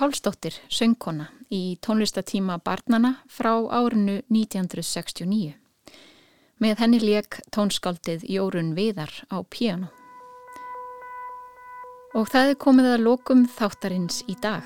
Pálsdóttir, 0.00 0.54
söngkona 0.72 1.26
í 1.52 1.76
tónlistatíma 1.84 2.54
Barnana 2.64 3.18
frá 3.28 3.50
árinu 3.68 4.22
1969. 4.32 5.50
Með 6.56 6.78
henni 6.80 7.00
leik 7.02 7.36
tónskáldið 7.52 8.24
Jórun 8.24 8.70
Viðar 8.78 9.12
á 9.28 9.44
piano. 9.44 9.90
Og 12.16 12.30
það 12.32 12.54
er 12.54 12.56
komið 12.64 12.88
að 12.94 13.04
lokum 13.10 13.42
þáttarins 13.44 14.22
í 14.24 14.38
dag. 14.40 14.64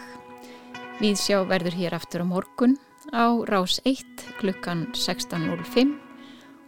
Við 1.00 1.18
sjá 1.18 1.40
verður 1.50 1.80
hér 1.80 1.96
aftur 1.98 2.22
á 2.22 2.30
morgun 2.30 2.76
á 3.10 3.34
rás 3.50 3.80
1 3.82 4.22
klukkan 4.38 4.86
16.05 4.94 5.96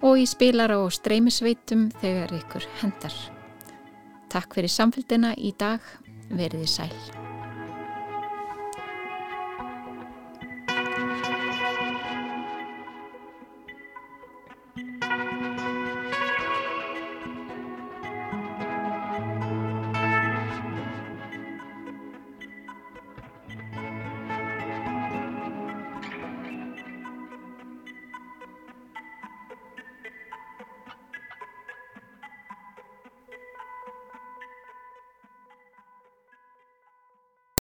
og 0.03 0.19
í 0.19 0.27
spilara 0.27 0.81
og 0.83 0.91
streymisveitum 0.91 1.87
þegar 2.03 2.35
ykkur 2.41 2.67
hendar. 2.83 3.15
Takk 4.27 4.59
fyrir 4.59 4.75
samfélgina 4.75 5.37
í 5.39 5.55
dag, 5.55 5.79
veriði 6.35 6.67
sæl. 6.67 7.26